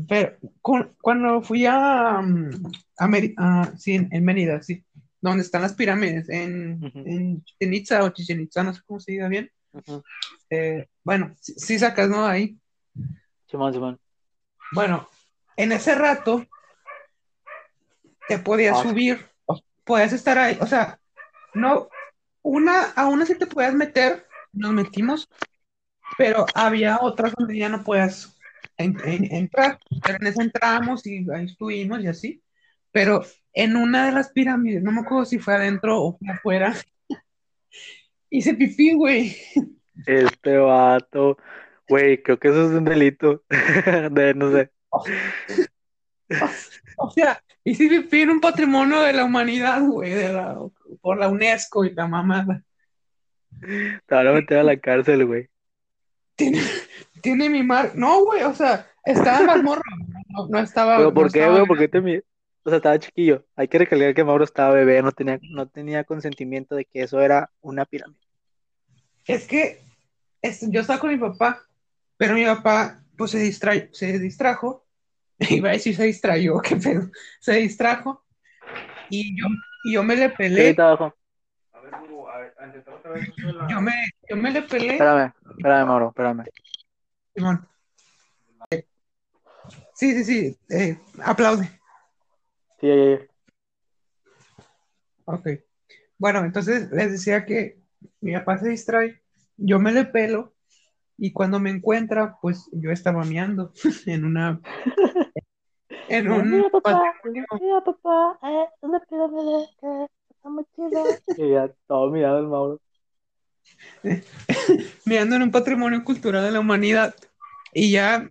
pero 0.09 0.37
cu- 0.63 0.95
cuando 1.01 1.43
fui 1.43 1.67
a, 1.67 2.21
mm, 2.23 2.51
a, 2.99 3.07
Meri- 3.07 3.35
a- 3.37 3.73
sí, 3.77 3.95
en, 3.95 4.09
en 4.13 4.25
Mérida, 4.25 4.63
sí, 4.63 4.83
donde 5.21 5.43
están 5.43 5.63
las 5.63 5.75
pirámides, 5.75 6.29
en, 6.31 6.83
Ujú. 6.85 7.43
en 7.59 7.75
Itza 7.75 8.03
o 8.05 8.11
Chichen 8.11 8.41
Itza, 8.41 8.63
no 8.63 8.73
sé 8.73 8.81
cómo 8.87 9.01
se 9.01 9.13
diga 9.13 9.29
bien. 9.29 9.51
Eh, 10.51 10.87
bueno, 11.05 11.35
sí, 11.41 11.55
sí 11.57 11.79
sacas, 11.79 12.09
¿no? 12.09 12.25
Ahí. 12.27 12.57
Simón, 13.51 13.73
Simón. 13.73 14.01
Bueno, 14.73 15.09
en 15.57 15.73
ese 15.73 15.95
rato 15.95 16.47
te 18.29 18.39
podías 18.39 18.79
Ah. 18.79 18.83
subir, 18.83 19.27
o- 19.47 19.61
podías 19.85 20.13
estar 20.13 20.39
ahí, 20.39 20.57
o 20.61 20.67
sea, 20.67 20.99
no, 21.55 21.89
una, 22.43 22.91
a 22.93 23.07
una 23.09 23.27
sí 23.27 23.37
te 23.37 23.47
podías 23.47 23.75
meter, 23.75 24.27
nos 24.53 24.73
metimos, 24.73 25.29
pero 26.17 26.47
había 26.55 26.99
otras 27.01 27.33
donde 27.37 27.57
ya 27.59 27.69
no 27.69 27.83
podías 27.85 28.39
en- 28.77 28.97
en- 29.05 29.35
entrar, 29.35 29.79
pero 30.05 30.19
en 30.21 30.27
esa 30.27 30.43
entramos 30.43 31.07
y 31.07 31.27
ahí 31.35 31.47
estuvimos 31.47 32.01
y 32.01 32.07
así, 32.07 32.43
pero 32.93 33.25
en 33.53 33.77
una 33.77 34.07
de 34.07 34.13
las 34.13 34.31
pirámides, 34.31 34.83
no 34.83 34.93
me 34.93 35.01
acuerdo 35.01 35.25
si 35.25 35.39
fue 35.39 35.55
adentro 35.55 36.01
o 36.03 36.17
fue 36.19 36.29
afuera, 36.29 36.75
hice 38.31 38.55
pipí, 38.55 38.95
güey. 38.95 39.37
Este 40.07 40.57
vato. 40.59 41.39
Güey, 41.89 42.23
creo 42.23 42.39
que 42.39 42.49
eso 42.49 42.67
es 42.67 42.71
un 42.71 42.85
delito. 42.85 43.43
De, 44.11 44.35
no 44.35 44.53
sé. 44.53 44.71
O 47.07 47.11
sea, 47.11 47.43
pipí 47.63 48.23
en 48.23 48.31
un 48.31 48.41
patrimonio 48.41 49.01
de 49.03 49.13
la 49.13 49.25
humanidad, 49.25 49.81
güey, 49.83 50.13
de 50.13 50.33
la, 50.33 50.59
por 51.01 51.19
la 51.19 51.29
UNESCO 51.29 51.85
y 51.85 51.95
la 51.95 52.07
mamada. 52.09 52.63
Te 53.61 54.15
van 54.15 54.27
a 54.27 54.33
meter 54.33 54.59
a 54.59 54.63
la 54.65 54.77
cárcel, 54.77 55.25
güey. 55.27 55.49
Tiene, 56.37 56.61
tiene 57.23 57.49
mi 57.49 57.63
mar. 57.63 57.93
No, 57.95 58.25
güey, 58.25 58.43
o 58.43 58.55
sea, 58.55 58.87
estaba 59.05 59.41
más 59.43 59.63
morro. 59.63 59.83
No, 60.29 60.49
no 60.49 60.59
estaba. 60.59 60.97
Pero 60.97 61.09
no 61.09 61.15
¿por 61.15 61.33
qué, 61.33 61.49
güey? 61.49 61.67
¿Por 61.67 61.79
qué 61.79 61.89
te 61.89 62.01
mi- 62.01 62.19
O 62.65 62.69
sea, 62.71 62.77
estaba 62.77 62.99
chiquillo. 62.99 63.45
Hay 63.57 63.69
que 63.69 63.79
recalcar 63.79 64.15
que 64.15 64.25
Mauro 64.25 64.45
estaba 64.45 64.75
bebé, 64.75 65.03
no 65.03 65.13
tenía, 65.13 65.39
no 65.51 65.69
tenía 65.69 66.05
consentimiento 66.05 66.75
de 66.77 66.85
que 66.85 67.03
eso 67.03 67.21
era 67.21 67.51
una 67.61 67.85
pirámide. 67.85 68.21
Es 69.27 69.47
que 69.47 69.83
es- 70.43 70.69
yo 70.71 70.81
estaba 70.81 71.01
con 71.01 71.11
mi 71.11 71.17
papá, 71.17 71.63
pero 72.17 72.35
mi 72.35 72.45
papá, 72.45 73.03
pues 73.17 73.31
se 73.33 73.39
distrae, 73.39 73.89
se 73.93 74.19
distrajo. 74.19 74.85
Iba 75.51 75.71
a 75.71 75.73
decir 75.73 75.95
se 75.95 76.05
distrayó, 76.05 76.61
qué 76.61 76.77
pedo. 76.77 77.11
Se 77.41 77.55
distrajo. 77.55 78.25
Y 79.11 79.41
yo, 79.41 79.47
y 79.85 79.95
yo 79.95 80.03
me 80.03 80.17
le 80.17 80.31
¿Qué 80.31 80.37
pelé. 80.37 80.77
abajo? 80.79 81.15
Yo 83.69 83.81
me, 83.81 83.93
yo 84.29 84.37
me 84.37 84.51
le 84.51 84.63
pelé. 84.63 84.93
Espérame, 84.95 85.33
espérame, 85.57 85.87
Mauro, 85.87 86.09
espérame. 86.09 86.45
Simón. 87.35 87.69
Sí, 89.95 90.13
sí, 90.13 90.25
sí. 90.25 90.59
eh, 90.71 90.99
aplaude. 91.23 91.69
Sí, 92.81 92.87
ya. 92.87 93.19
Ok. 95.25 95.49
Bueno, 96.19 96.41
entonces 96.41 96.91
les 96.91 97.13
decía 97.13 97.45
que 97.45 97.81
mi 98.21 98.33
papá 98.33 98.59
se 98.59 98.69
distrae, 98.69 99.23
yo 99.57 99.79
me 99.79 99.93
le 99.93 100.05
pelo 100.05 100.55
y 101.19 101.33
cuando 101.33 101.61
me 101.61 101.71
encuentra, 101.71 102.39
pues 102.41 102.69
yo 102.73 102.91
estaba 102.93 103.25
meando 103.25 103.73
en 104.07 104.25
una 104.25 104.61
en 106.09 106.29
un 106.31 106.45
Mira, 106.51 106.71
papá, 106.71 107.15
mira, 107.61 107.81
papá, 107.85 108.39
eh, 108.43 108.67
una 108.83 109.01
pirámide 109.01 109.69
que 109.81 110.07
está 110.31 110.49
muy 110.49 110.65
chida. 110.75 111.19
Y 111.37 111.51
ya, 111.51 111.73
todo 111.87 112.11
mirado 112.11 112.39
el 112.39 112.47
Mauro. 112.49 112.81
meando 115.05 115.37
en 115.37 115.43
un 115.43 115.51
patrimonio 115.51 116.05
cultural 116.05 116.45
de 116.45 116.51
la 116.53 116.61
humanidad 116.61 117.15
y 117.73 117.93
ya 117.93 118.31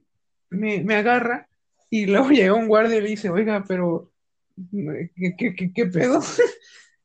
me, 0.50 0.82
me 0.84 0.95
agarra 0.95 1.47
y 1.89 2.06
luego 2.06 2.30
llega 2.30 2.54
un 2.54 2.67
guardia 2.67 2.97
y 2.97 3.02
le 3.02 3.10
dice, 3.10 3.30
oiga, 3.30 3.63
pero 3.67 4.12
¿qué, 4.71 5.36
qué, 5.38 5.56
qué- 5.56 5.73
qué 5.73 5.86
pedo? 5.88 6.21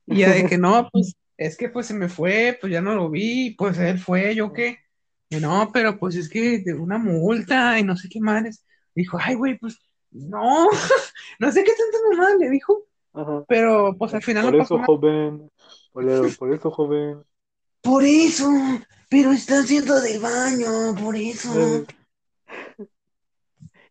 Y 0.07 0.18
ya 0.18 0.31
de 0.33 0.45
que 0.47 0.59
no, 0.59 0.88
pues 0.92 1.14
es 1.37 1.57
que 1.57 1.68
pues 1.68 1.87
se 1.87 1.95
me 1.95 2.09
fue, 2.09 2.59
pues 2.61 2.73
ya 2.73 2.81
no 2.83 2.95
lo 2.95 3.11
vi, 3.11 3.55
pues 3.57 3.79
él 3.79 3.99
fue, 3.99 4.35
yo 4.35 4.53
qué. 4.53 4.79
No, 5.40 5.71
pero 5.73 5.99
pues 5.99 6.16
es 6.16 6.29
que 6.29 6.59
de 6.61 6.75
una 6.75 6.99
multa 6.99 7.79
y 7.79 7.85
no 7.85 7.97
sé 7.97 8.09
qué 8.09 8.21
madres. 8.21 8.64
Dijo, 8.95 9.18
ay, 9.21 9.35
güey, 9.35 9.59
pues 9.59 9.79
no, 10.11 10.68
no 11.38 11.53
sé 11.53 11.64
qué 11.64 11.73
tanta 11.73 11.99
mamada 12.11 12.37
le 12.37 12.51
dijo, 12.51 12.85
Ajá. 13.14 13.45
pero 13.49 13.97
pues 13.99 14.14
al 14.14 14.23
final 14.23 14.45
Por 14.45 14.53
no 14.53 14.59
eso, 14.59 14.77
pasó 14.77 14.85
joven. 14.85 15.51
Por, 15.92 16.37
por 16.37 16.53
eso, 16.53 16.71
joven. 16.71 17.23
Por 17.83 18.05
eso, 18.05 18.49
pero 19.09 19.33
está 19.33 19.61
haciendo 19.61 20.01
del 20.01 20.21
baño, 20.21 20.95
por 21.03 21.16
eso. 21.16 21.85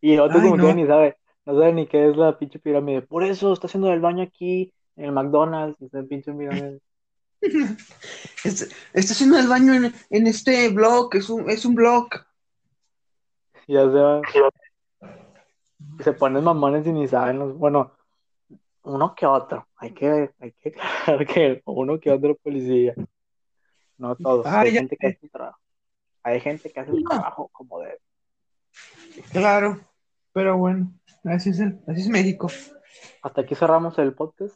Y 0.02 0.14
el 0.14 0.20
otro 0.20 0.40
Ay, 0.40 0.42
como 0.42 0.58
no. 0.58 0.66
que 0.66 0.74
ni 0.74 0.86
sabe, 0.88 1.18
no 1.46 1.54
sabe 1.54 1.74
ni 1.74 1.88
qué 1.88 2.10
es 2.10 2.18
la 2.18 2.38
pinche 2.38 2.60
pirámide. 2.60 3.02
Por 3.04 3.24
eso 3.24 3.54
está 3.54 3.68
haciendo 3.68 3.92
el 3.94 4.00
baño 4.00 4.24
aquí, 4.24 4.74
en 4.96 5.06
el 5.06 5.12
McDonald's, 5.12 5.82
está 5.82 6.00
en 6.00 6.08
pinche 6.08 6.34
pirámide. 6.34 6.80
Está, 7.42 8.66
está 8.94 9.14
haciendo 9.14 9.38
el 9.40 9.48
baño 9.48 9.74
en, 9.74 9.94
en 10.10 10.28
este 10.28 10.70
blog, 10.70 11.16
es 11.16 11.30
un, 11.30 11.50
es 11.50 11.66
un 11.66 11.76
blog. 11.76 12.10
Ya 13.68 13.84
se 13.92 14.22
se 16.04 16.14
ponen 16.14 16.44
mamones 16.44 16.86
y 16.88 16.92
ni 16.94 17.08
saben. 17.08 17.40
los- 17.40 17.58
Bueno, 17.58 17.92
uno 18.84 19.14
que 19.16 19.26
otro. 19.26 19.68
Hay 19.76 19.92
que, 19.94 20.32
hay 20.40 20.52
que 20.54 20.70
aclarar 20.70 21.26
que 21.28 21.62
uno 21.66 22.00
que 22.00 22.12
otro 22.12 22.36
policía. 22.36 22.94
No 23.98 24.16
todos. 24.16 24.46
Ah, 24.46 24.62
hay 24.62 24.72
gente 24.72 24.98
que 24.98 25.08
hace 25.08 25.20
el 25.22 25.30
trabajo. 25.32 25.60
Hay 26.24 26.40
gente 26.40 26.72
que 26.72 26.80
hace 26.80 26.92
el 26.92 27.04
trabajo 27.04 27.50
como 27.54 27.80
debe. 27.80 28.00
Claro, 29.32 29.80
pero 30.34 30.58
bueno, 30.58 30.92
así 31.26 31.50
es, 31.50 31.60
el- 31.60 31.80
así 31.88 32.02
es 32.02 32.10
México. 32.10 32.48
Hasta 33.22 33.42
aquí 33.42 33.56
cerramos 33.56 33.98
el 34.00 34.14
podcast. 34.14 34.56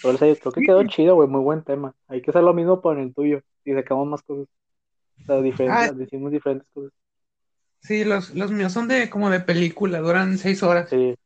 Pero, 0.00 0.18
creo 0.18 0.52
que 0.52 0.62
quedó 0.62 0.86
chido, 0.86 1.14
güey. 1.16 1.28
Muy 1.28 1.40
buen 1.40 1.62
tema. 1.62 1.94
Hay 2.08 2.22
que 2.22 2.30
hacer 2.30 2.42
lo 2.42 2.54
mismo 2.54 2.80
por 2.80 2.98
el 2.98 3.14
tuyo. 3.14 3.40
Y 3.64 3.72
sacamos 3.74 4.06
más 4.06 4.22
cosas. 4.22 4.46
O 5.22 5.24
sea, 5.24 5.40
diferentes, 5.40 5.90
Ah. 5.90 5.92
decimos 5.92 6.32
diferentes 6.32 6.68
cosas. 6.72 6.92
Sí, 7.80 8.04
los, 8.04 8.34
los 8.34 8.50
míos 8.52 8.72
son 8.72 8.88
de 8.88 9.10
como 9.10 9.28
de 9.28 9.40
película, 9.40 9.98
duran 9.98 10.38
seis 10.38 10.62
horas. 10.62 10.88
Sí, 10.88 11.16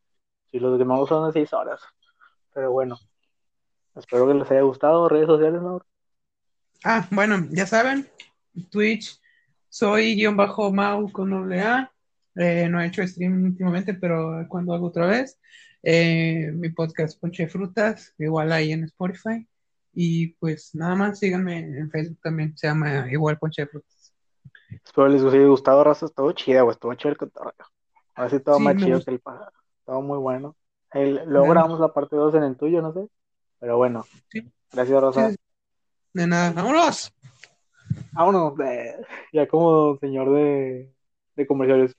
sí, 0.50 0.59
los 0.59 0.79
demás 0.79 1.07
son 1.09 1.26
de 1.26 1.33
seis 1.33 1.52
horas. 1.52 1.81
Pero 2.55 2.72
bueno, 2.72 2.98
espero 3.94 4.26
que 4.26 4.35
les 4.35 4.50
haya 4.50 4.62
gustado. 4.62 5.09
Redes 5.09 5.26
sociales, 5.26 5.61
Mauro. 5.61 5.85
Ah, 6.83 7.07
bueno, 7.11 7.46
ya 7.50 7.66
saben, 7.66 8.09
Twitch, 8.70 9.20
soy 9.68 10.14
guion 10.14 10.37
bajo 10.37 10.72
Mau 10.72 11.11
con 11.12 11.31
doble 11.31 11.61
A. 11.61 11.92
Eh, 12.35 12.68
no 12.70 12.81
he 12.81 12.87
hecho 12.87 13.07
stream 13.07 13.44
últimamente, 13.44 13.94
pero 13.94 14.46
cuando 14.48 14.74
hago 14.74 14.87
otra 14.87 15.07
vez. 15.07 15.38
Eh, 15.88 16.51
mi 16.53 16.70
podcast 16.70 17.16
Ponche 17.20 17.44
de 17.44 17.49
Frutas, 17.49 18.12
igual 18.18 18.51
ahí 18.51 18.72
en 18.72 18.83
Spotify. 18.85 19.46
Y 19.94 20.35
pues 20.35 20.75
nada 20.75 20.96
más, 20.96 21.20
síganme 21.20 21.59
en 21.61 21.88
Facebook 21.92 22.18
también, 22.22 22.57
se 22.57 22.66
llama 22.66 23.07
igual 23.11 23.38
Ponche 23.38 23.62
de 23.62 23.68
Frutas. 23.68 24.12
Espero 24.85 25.07
les 25.09 25.22
haya 25.22 25.46
gustado, 25.46 25.85
raza. 25.85 26.07
Estuvo 26.07 26.33
chida, 26.33 26.62
güey. 26.62 26.75
Estuvo 26.75 26.92
chido 26.94 27.11
el 27.12 27.16
cotorreo. 27.16 27.55
Ahora 28.16 28.31
sí 28.31 28.40
todo 28.40 28.57
Sí, 28.59 28.62
más 28.64 28.77
chido 28.77 29.01
que 29.05 29.11
el 29.12 29.20
pasado. 29.20 29.53
Todo 29.85 30.03
muy 30.03 30.18
bueno. 30.18 30.57
El- 30.92 31.20
luego 31.27 31.51
grabamos 31.51 31.79
la 31.79 31.92
parte 31.92 32.16
2 32.16 32.35
en 32.35 32.42
el 32.42 32.57
tuyo, 32.57 32.83
no 32.83 32.92
sé. 32.92 33.07
Pero 33.61 33.77
bueno, 33.77 34.05
Sí, 34.31 34.51
gracias, 34.72 35.01
Rosa. 35.01 35.31
sí. 35.31 35.37
De 36.14 36.27
nada. 36.27 36.51
¡Vámonos! 36.53 37.12
Vámonos. 38.12 38.59
eh, 38.61 38.96
ya 39.33 39.46
como 39.46 39.96
señor 39.99 40.33
de, 40.35 40.92
de 41.37 41.46
comerciales. 41.46 41.94